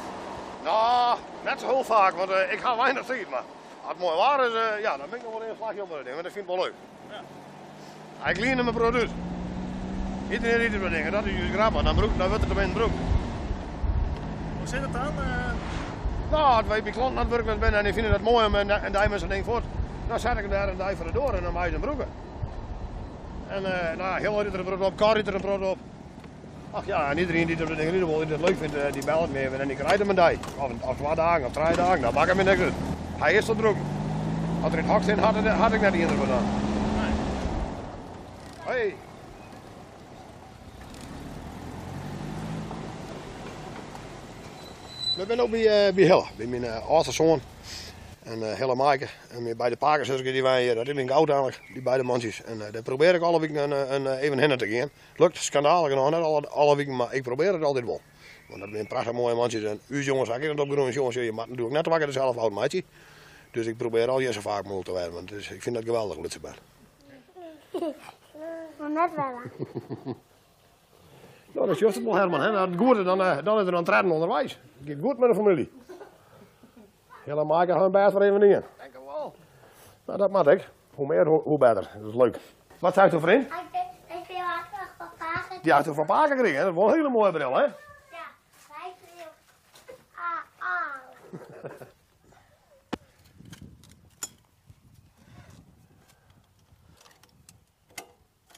Zo 1.60 1.66
heel 1.66 1.84
vaak, 1.84 2.14
want 2.14 2.30
uh, 2.30 2.52
ik 2.52 2.60
ga 2.60 2.76
weinig 2.76 3.06
zien, 3.06 3.26
maar 3.30 3.42
als 3.82 3.92
het 3.92 3.98
mooi 3.98 4.16
waar 4.16 4.46
is, 4.46 4.52
uh, 4.52 4.82
ja, 4.82 4.96
dan 4.96 5.06
ben 5.10 5.18
ik 5.18 5.24
nog 5.24 5.38
wel 5.38 5.48
een 5.48 5.56
slagje 5.56 5.82
op 5.82 5.88
de 5.88 6.00
ding, 6.04 6.10
want 6.10 6.22
dat 6.22 6.32
vind 6.32 6.48
ik 6.48 6.54
wel 6.54 6.64
leuk. 6.64 6.72
Ja. 7.10 8.28
Ik 8.30 8.38
leer 8.38 8.56
mijn 8.64 8.76
product. 8.76 9.10
Iedereen 10.30 10.56
riet 10.56 10.72
het 10.72 10.90
dingen, 10.90 11.12
dat 11.12 11.24
is 11.24 11.32
juist 11.32 11.52
grappig, 11.52 11.82
dan, 11.82 11.96
broek, 11.96 12.18
dan 12.18 12.28
wordt 12.28 12.44
het 12.44 12.56
er 12.56 12.62
in 12.62 12.72
broek. 12.72 12.94
Hoe 14.58 14.68
zit 14.68 14.80
het 14.80 14.92
dan? 14.92 15.12
Uh... 15.18 15.52
Nou, 16.30 16.56
als 16.56 16.66
wij 16.66 16.82
bij 16.82 16.92
klanten 16.92 17.18
aan 17.18 17.30
het 17.30 17.58
zijn 17.60 17.74
en 17.74 17.84
die 17.84 17.92
vinden 17.92 18.12
het 18.12 18.22
mooi 18.22 18.54
en, 18.54 18.70
en 18.84 18.92
die 18.92 19.08
mensen 19.08 19.28
denken 19.28 19.52
voort, 19.52 19.64
dan 20.08 20.20
zet 20.20 20.38
ik 20.38 20.50
daar 20.50 20.68
een 20.68 20.76
die 20.76 20.96
voor 20.96 21.06
de 21.06 21.12
door 21.12 21.34
en 21.34 21.42
dan 21.42 21.52
zijn 21.52 21.80
broeken. 21.80 22.08
En 23.48 23.62
uh, 23.62 23.96
nou, 23.96 24.20
heel 24.20 24.40
er 24.40 24.54
een 24.54 24.64
brood 24.64 24.80
op, 24.80 24.96
kar 24.96 25.16
er 25.16 25.34
een 25.34 25.40
brood 25.40 25.62
op. 25.62 25.78
Ach 26.72 26.86
ja, 26.86 27.10
en 27.10 27.18
iedereen 27.18 27.46
die 27.46 27.56
het, 27.56 27.76
die 27.76 28.36
het 28.36 28.40
leuk 28.40 28.56
vindt, 28.58 28.92
die 28.92 29.04
belt 29.04 29.32
me 29.32 29.38
en 29.60 29.68
die 29.68 29.76
krijgt 29.76 29.98
hem 29.98 30.08
een 30.08 30.14
die. 30.14 30.38
Of, 30.56 30.70
of 30.80 30.96
twee 30.96 31.14
dagen, 31.14 31.46
of 31.46 31.52
drie 31.52 31.76
dagen, 31.76 32.00
dan 32.00 32.14
maak 32.14 32.28
ik 32.28 32.34
me 32.34 32.42
niks 32.42 32.60
uit. 32.60 32.72
Hij 33.18 33.34
is 33.34 33.48
er 33.48 33.56
broek. 33.56 33.76
Als 34.62 34.72
er 34.72 34.78
in 34.78 34.84
het 34.84 35.04
zit, 35.04 35.18
had, 35.18 35.34
had 35.34 35.72
ik 35.72 35.80
net 35.80 35.94
eerder 35.94 36.16
gedaan. 36.16 36.44
Nee. 37.00 37.12
Hey. 38.58 38.94
We 45.16 45.24
zijn 45.26 45.40
ook 45.40 45.50
bij, 45.50 45.88
uh, 45.88 45.94
bij 45.94 46.04
Hille, 46.04 46.24
bij 46.36 46.46
mijn 46.46 46.62
uh, 46.62 46.88
oudste 46.88 47.12
zoon. 47.12 47.40
En 48.22 48.38
uh, 48.38 48.52
Hille 48.52 48.74
Maaike. 48.74 49.06
En 49.30 49.56
bij 49.56 49.68
de 49.68 49.76
pakers 49.76 50.22
die 50.22 50.42
wij 50.42 50.62
hier, 50.62 50.74
dat 50.74 50.88
is 50.88 50.96
in 50.96 51.10
oud 51.10 51.28
eigenlijk, 51.28 51.60
die 51.72 51.82
beide 51.82 52.04
mandjes. 52.04 52.42
En 52.42 52.56
uh, 52.56 52.64
daar 52.72 52.82
probeer 52.82 53.14
ik 53.14 53.22
alle 53.22 53.40
weken 53.40 53.56
een, 53.56 53.94
een, 53.94 54.16
even 54.16 54.38
hinnen 54.38 54.58
te 54.58 54.68
gaan. 54.68 54.90
Lukt 55.16 55.36
schandalig 55.36 55.94
nog 55.94 56.10
net 56.10 56.22
alle, 56.22 56.48
alle 56.48 56.76
weken, 56.76 56.96
maar 56.96 57.14
ik 57.14 57.22
probeer 57.22 57.52
het 57.52 57.62
altijd 57.62 57.84
wel. 57.84 58.00
Want 58.48 58.60
dat 58.60 58.70
zijn 58.72 58.86
prachtig 58.86 59.12
mooie 59.12 59.34
mandjes. 59.34 59.62
En 59.62 59.80
u 59.86 60.02
jongens, 60.02 60.28
ik 60.28 60.42
het 60.42 60.60
opgeroeid 60.60 60.94
jongens, 60.94 61.14
je 61.14 61.32
mag 61.32 61.46
natuurlijk 61.46 61.74
net 61.74 61.86
wakker 61.86 62.06
dezelfde 62.06 62.40
oud 62.40 62.52
maatje. 62.52 62.84
Dus 63.50 63.66
ik 63.66 63.76
probeer 63.76 64.08
al 64.08 64.20
je 64.20 64.32
zo 64.32 64.40
vaak 64.40 64.62
mogelijk 64.62 64.84
te 64.84 64.92
werken. 64.92 65.12
Want 65.12 65.28
dus, 65.28 65.50
ik 65.50 65.62
vind 65.62 65.74
dat 65.74 65.84
geweldig, 65.84 66.18
Lutsenberg. 66.18 66.58
Maar 68.78 68.90
net 68.90 69.10
wel. 69.16 70.14
Nou, 71.52 71.66
dat 71.66 71.74
is 71.74 71.80
juist 71.80 71.96
het 71.96 72.04
wel, 72.04 72.14
Herman. 72.14 72.40
Hè? 72.40 72.52
Dat 72.52 72.68
goed, 72.76 73.04
dan, 73.04 73.22
eh, 73.22 73.38
dan 73.44 73.60
is 73.60 73.66
er 73.66 73.74
een 73.74 73.84
treden 73.84 74.10
onderwijs. 74.10 74.58
Het 74.78 74.88
gaat 74.88 75.00
goed 75.00 75.18
met 75.18 75.28
de 75.28 75.34
familie. 75.34 75.70
Jullie 77.24 77.44
maken 77.44 77.74
gewoon 77.74 77.92
best 77.92 78.12
voor 78.12 78.22
even 78.22 78.40
dingen. 78.40 78.64
Denk 78.78 78.94
ik 78.94 79.00
wel. 79.06 79.34
Nou, 80.04 80.18
dat 80.18 80.30
mag 80.30 80.46
ik. 80.46 80.68
Hoe 80.94 81.06
meer, 81.06 81.26
hoe, 81.26 81.42
hoe 81.42 81.58
beter. 81.58 81.90
Dat 82.00 82.08
is 82.08 82.14
leuk. 82.14 82.38
Wat 82.78 82.94
zei 82.94 83.10
je 83.10 83.20
vriend? 83.20 83.46
Ik 83.46 83.52
ik 84.06 84.26
ben 84.26 84.36
achter 84.36 84.88
papa. 84.98 85.42
Die 85.62 85.72
had 85.72 85.86
er 85.86 85.94
van 85.94 86.06
Paken 86.06 86.36
gekregen? 86.36 86.60
Dat 86.60 86.68
is 86.68 86.74
wel 86.74 86.88
een 86.88 86.94
hele 86.94 87.08
mooie 87.08 87.32
bril, 87.32 87.54
hè? 87.54 87.62
Ja, 87.62 87.70
hij 88.70 88.92
ah. 90.58 90.94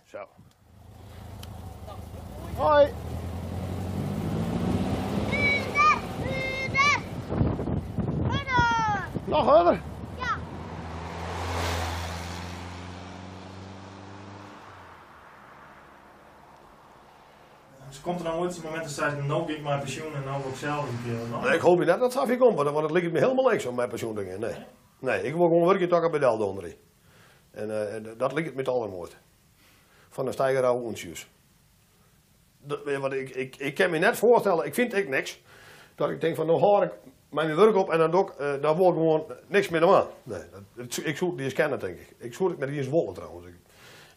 Zo. 0.11 0.29
Hoi. 2.57 3.01
Nog 9.33 9.55
verder. 9.55 9.81
Ja. 10.16 10.38
Dus 17.88 18.01
komt 18.01 18.18
er 18.18 18.25
nou 18.25 18.40
ooit 18.40 18.57
een 18.57 18.62
moment 18.62 18.97
dat 18.97 19.27
nou 19.27 19.47
ga 19.47 19.53
ik 19.53 19.62
mijn 19.62 19.81
pensioen 19.81 20.14
en 20.14 20.25
nou 20.25 20.42
wil 20.42 20.51
ik 20.51 20.57
zelf 20.57 20.88
een 20.88 21.01
keer. 21.05 21.29
Nou, 21.31 21.45
Nee, 21.45 21.55
ik 21.55 21.61
hoop 21.61 21.79
niet 21.79 21.87
dat 21.87 22.01
dat 22.01 22.16
af 22.16 22.37
komt, 22.37 22.57
want 22.57 22.83
het 22.83 22.90
ligt 22.90 23.12
me 23.12 23.18
helemaal 23.18 23.51
niks 23.51 23.66
om 23.66 23.75
mijn 23.75 23.88
pensioendingen. 23.88 24.40
Nee. 24.40 24.55
Nee, 24.99 25.23
ik 25.23 25.35
wil 25.35 25.47
gewoon 25.47 25.66
werken 25.66 26.05
ik 26.05 26.11
bij 26.11 26.21
Del 26.21 26.49
onder. 26.49 26.77
En 27.51 27.71
eh, 27.71 27.95
en 27.95 28.14
dat 28.18 28.33
ligt 28.33 28.53
me 28.53 28.59
het 28.59 28.68
allermooiste. 28.68 29.16
Van 30.09 30.27
een 30.27 30.33
steigerauw 30.33 30.79
onsjes. 30.79 31.29
Dat, 32.59 32.85
weet 32.85 32.95
je 32.95 33.01
wat, 33.01 33.12
ik, 33.12 33.31
ik, 33.31 33.57
ik 33.57 33.75
kan 33.75 33.90
me 33.90 33.99
net 33.99 34.16
voorstellen, 34.16 34.66
ik 34.66 34.75
vind 34.75 34.95
ik 34.95 35.09
niks. 35.09 35.40
Dat 35.95 36.11
ik 36.11 36.21
denk 36.21 36.37
van, 36.37 36.47
nou 36.47 36.61
haal 36.61 36.83
ik 36.83 36.92
mijn 37.33 37.57
werk 37.57 37.77
op 37.77 37.90
en 37.90 37.99
dan 37.99 38.11
doe 38.11 38.23
ik, 38.23 38.29
eh, 38.29 38.53
daar 38.61 38.77
word 38.77 38.95
ik 38.95 39.01
gewoon 39.01 39.25
niks 39.47 39.68
meer 39.68 39.87
aan. 39.87 40.07
Nee, 40.23 40.42
dat, 40.75 41.01
ik 41.05 41.16
zoek 41.16 41.37
die 41.37 41.45
eens 41.45 41.55
kennen, 41.55 41.79
denk 41.79 41.99
ik. 41.99 42.14
Ik 42.18 42.35
zoek 42.35 42.49
het 42.49 42.59
met 42.59 42.68
die 42.68 42.79
eens 42.79 42.88
wollen 42.88 43.14
trouwens. 43.14 43.47
Ik, 43.47 43.55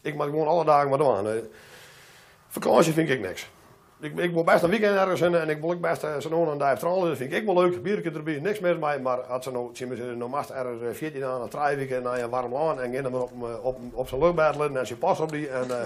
ik 0.02 0.14
mag 0.14 0.26
gewoon 0.26 0.46
alle 0.46 0.64
dagen 0.64 0.88
maar 0.88 0.98
doen. 0.98 1.26
Eh, 1.26 1.32
vakantie 2.48 2.92
vind 2.92 3.10
ik 3.10 3.20
niks. 3.20 3.48
Ik, 4.00 4.18
ik 4.18 4.32
wil 4.32 4.44
best 4.44 4.62
een 4.62 4.70
weekend 4.70 4.96
ergens 4.96 5.20
in 5.20 5.34
en 5.34 5.48
ik 5.48 5.60
wil 5.60 5.70
ook 5.70 5.80
best 5.80 6.04
uh, 6.04 6.16
zo'n 6.18 6.32
on 6.32 6.50
en 6.50 6.58
daar 6.58 6.76
stralen. 6.76 7.08
Dat 7.08 7.16
vind 7.16 7.32
ik 7.32 7.44
wel 7.44 7.54
leuk. 7.54 7.82
Biertje 7.82 8.10
erbij, 8.10 8.38
niks 8.40 8.60
mis 8.60 8.76
mee. 8.76 8.98
Maar 8.98 9.20
als 9.20 9.44
ze 9.44 9.50
nou, 9.50 9.70
zien 9.72 9.88
we 9.88 9.96
ze 9.96 10.02
nou 10.02 10.30
mast 10.30 10.50
ergens 10.50 10.82
eh, 10.82 10.88
14 10.92 11.24
aan 11.24 11.42
een 11.42 11.48
drie 11.48 12.00
naar 12.00 12.22
een 12.22 12.30
warm 12.30 12.52
land 12.52 12.80
en 12.80 12.92
gaan 12.92 13.02
dan 13.02 13.14
op, 13.14 13.30
op, 13.42 13.64
op, 13.64 13.78
op 13.92 14.08
zijn 14.08 14.20
luchtbedelen 14.20 14.76
en 14.76 14.86
ze 14.86 14.96
pas 14.96 15.20
op 15.20 15.30
die. 15.30 15.48
En 15.48 15.66
uh, 15.66 15.76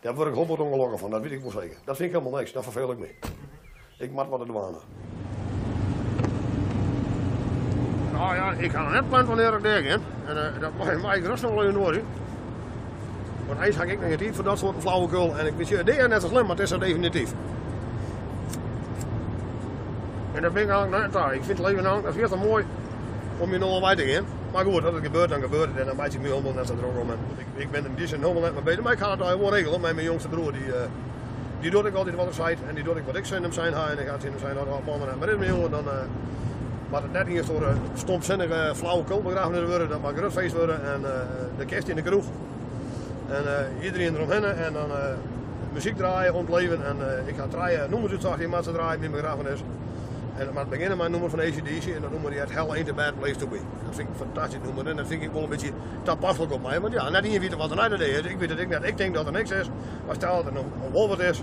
daar 0.00 0.14
word 0.14 0.28
ik 0.28 0.34
honderd 0.34 0.60
ongelukkig 0.60 1.00
van, 1.00 1.10
dat 1.10 1.22
weet 1.22 1.32
ik 1.32 1.40
wel 1.40 1.50
zeker. 1.50 1.76
Dat 1.84 1.96
vind 1.96 2.08
ik 2.08 2.16
helemaal 2.16 2.38
niks, 2.38 2.52
dat 2.52 2.62
verveel 2.62 2.90
ik 2.90 2.98
me. 2.98 3.08
Ik 3.98 4.10
moet 4.10 4.28
wat 4.28 4.40
de 4.40 4.46
douane. 4.46 4.78
Nou 8.18 8.34
ja, 8.34 8.52
ik 8.52 8.70
ga 8.70 8.90
net 8.90 9.08
plan 9.08 9.26
wanneer 9.26 9.54
ik 9.54 9.86
ga. 9.86 9.98
En 10.26 10.36
uh, 10.36 10.60
dat 10.60 11.02
mag, 11.02 11.14
ik 11.14 11.26
rustig 11.26 11.50
wel 11.50 11.62
even 11.62 11.74
door. 11.74 11.98
Want 13.46 13.60
eens 13.60 13.76
ga 13.76 13.82
ik 13.82 14.00
negatief 14.00 14.34
voor 14.34 14.44
dat 14.44 14.58
soort 14.58 14.74
flauwekul. 14.78 15.38
En 15.38 15.46
ik 15.46 15.52
weet 15.56 15.68
je, 15.68 15.84
dit 15.84 15.96
is 15.96 16.06
net 16.06 16.22
zo 16.22 16.28
slim, 16.28 16.40
maar 16.40 16.56
het 16.56 16.60
is 16.60 16.70
er 16.70 16.80
definitief. 16.80 17.32
En 20.32 20.42
dat 20.42 20.52
vind 20.52 20.64
ik 20.64 20.70
eigenlijk 20.70 21.02
net 21.02 21.12
daar. 21.12 21.34
Ik 21.34 21.44
vind 21.44 21.58
het 21.58 21.66
leven 21.66 21.82
nou, 21.82 22.02
dat 22.02 22.14
is 22.14 22.20
eerst 22.20 22.36
mooi 22.36 22.64
om 23.38 23.52
je 23.52 23.58
nog 23.58 23.94
te 23.94 24.02
gaan. 24.06 24.24
Maar 24.52 24.64
goed, 24.64 24.84
als 24.84 24.94
het 24.94 25.04
gebeurt, 25.04 25.28
dan 25.28 25.40
gebeurt 25.40 25.68
het. 25.68 25.76
En 25.78 25.86
dan 25.86 25.96
maak 25.96 26.12
ik 26.12 26.20
me 26.20 26.28
helemaal 26.28 26.52
net 26.52 26.66
zo 26.66 26.74
druk 26.76 27.00
om. 27.00 27.10
Ik, 27.10 27.62
ik 27.62 27.70
ben 27.70 27.84
in 27.84 27.94
die 27.94 28.06
zin 28.06 28.20
helemaal 28.20 28.42
net 28.42 28.54
mee 28.54 28.62
bezig. 28.62 28.82
Maar 28.82 28.92
ik 28.92 28.98
ga 28.98 29.10
het 29.10 29.18
wel 29.18 29.54
regelen 29.54 29.80
met 29.80 29.94
mijn 29.94 30.06
jongste 30.06 30.28
broer. 30.28 30.52
Die, 30.52 30.66
uh, 30.66 30.74
die 31.60 31.70
doet 31.70 31.84
ik 31.84 31.94
altijd 31.94 32.16
wat 32.16 32.26
ik 32.26 32.32
zei. 32.32 32.56
En 32.68 32.74
die 32.74 32.84
doet 32.84 32.96
ik 32.96 33.02
wat 33.06 33.16
ik 33.16 33.24
zin 33.24 33.42
hem 33.42 33.52
zijn. 33.52 33.74
En 33.74 33.96
dan 33.96 34.04
gaat 34.04 34.22
hij 34.22 34.30
hem 34.30 34.38
zijn 34.38 34.56
maar 35.18 35.28
in 35.28 35.38
mijn 35.38 35.50
jongen. 35.50 35.70
Dan 35.70 35.84
uh, 35.84 35.92
maar 36.90 37.02
het 37.02 37.12
net 37.12 37.26
eens 37.26 37.46
door 37.46 37.60
uh, 37.60 37.68
stomzinnige 37.94 38.72
flauwekul 38.74 39.22
begraven 39.22 39.68
worden. 39.68 39.88
Dat 39.88 40.02
mag 40.02 40.10
een 40.10 40.20
rustfeest 40.20 40.54
worden. 40.54 40.84
En 40.92 41.00
uh, 41.00 41.08
de 41.58 41.64
kerst 41.64 41.88
in 41.88 41.96
de 41.96 42.02
kroeg. 42.02 42.24
En 43.28 43.44
iedereen 43.82 44.14
eromheen 44.14 44.44
en 44.44 44.72
dan 44.72 44.90
muziek 45.72 45.96
draaien, 45.96 46.34
ontleven. 46.34 46.86
En 46.86 46.96
ik 47.26 47.36
ga 47.36 47.46
draaien, 47.46 47.90
noemen 47.90 48.08
ze 48.08 48.14
het 48.14 48.24
zacht, 48.24 48.46
maar 48.46 48.62
ze 48.62 48.72
draaien 48.72 49.00
bij 49.00 49.08
mijn 49.08 49.22
begrafenis. 49.22 49.60
En 50.38 50.48
maar 50.52 50.66
beginnen 50.66 50.96
met 50.96 51.06
een 51.06 51.12
nummer 51.12 51.30
van 51.30 51.40
ACDC 51.40 51.84
en 51.94 52.00
dan 52.02 52.10
noemen 52.10 52.30
die 52.30 52.40
het 52.40 52.52
Hell 52.52 52.68
Ain't 52.68 52.88
a 52.88 52.92
Bad 52.92 53.18
Place 53.18 53.36
to 53.36 53.46
Be. 53.46 53.60
Dat 53.84 53.94
vind 53.94 54.08
ik 54.08 54.14
een 54.14 54.26
fantastisch 54.26 54.58
nummer 54.64 54.86
en 54.86 54.96
dat 54.96 55.06
vind 55.06 55.22
ik 55.22 55.30
wel 55.32 55.42
een 55.42 55.48
beetje 55.48 55.70
toepasselijk 56.02 56.52
op 56.52 56.62
mij. 56.62 56.80
Want 56.80 56.92
ja, 56.92 57.10
net 57.10 57.22
niet 57.22 57.40
weten 57.40 57.58
wat 57.58 57.70
er 57.70 57.76
nou 57.76 57.94
is. 57.94 58.18
Ik 58.18 58.38
weet 58.38 58.50
het 58.50 58.58
ik 58.58 58.68
net. 58.68 58.84
Ik 58.84 58.96
denk 58.96 59.14
dat 59.14 59.26
er 59.26 59.32
niks 59.32 59.50
is. 59.50 59.70
Maar 60.06 60.14
stel 60.14 60.36
dat 60.36 60.52
er 60.52 60.58
een 60.58 60.90
wolf 60.92 61.18
is, 61.18 61.42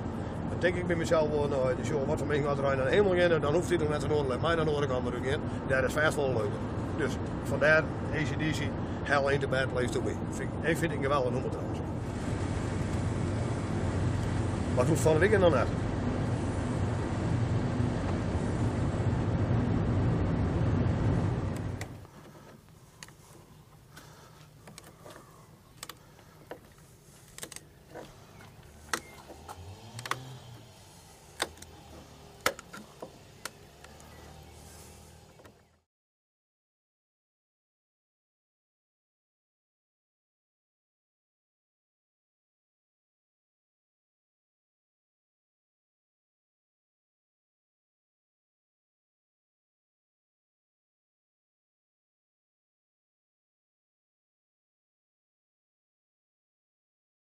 denk 0.66 0.78
ik 0.78 0.88
bij 0.88 0.96
mezelf 0.96 1.30
wel, 1.30 1.48
nou, 1.48 1.76
dus 1.76 1.88
joh, 1.88 2.08
wat 2.08 2.18
voor 2.18 2.28
mij 2.28 2.42
gaat 2.42 2.62
naar 2.62 2.76
de 2.76 2.90
hemel 2.90 3.16
gaan, 3.16 3.42
dan 3.42 3.54
hoeft 3.54 3.70
hij 3.70 3.78
nog 3.78 3.90
net 3.90 4.00
te 4.00 4.08
doen, 4.08 4.28
let 4.28 4.42
mij 4.42 4.56
dan 4.56 4.68
hoor 4.68 4.84
ik 4.84 4.90
andere 4.90 5.18
in. 5.18 5.40
Daar 5.68 5.84
is 5.84 5.94
vast 5.94 6.16
wel 6.16 6.34
leuk. 6.34 6.54
Dus 6.98 7.12
vandaar 7.44 7.84
ACDC, 8.14 8.62
Hell 9.04 9.26
Ain't 9.26 9.44
a 9.44 9.48
Bad 9.48 9.74
Place 9.74 9.90
to 9.90 10.02
Be. 10.02 10.14
Vind 10.32 10.50
ik, 10.62 10.78
vind 10.78 10.92
ik 10.92 10.98
een 10.98 11.04
geweldige 11.04 11.32
nummer 11.32 11.52
trouwens. 11.52 11.80
Maar 14.76 14.86
hoe 14.86 14.96
van 14.96 15.24
ik 15.24 15.40
dan 15.40 15.52
net? 15.52 15.68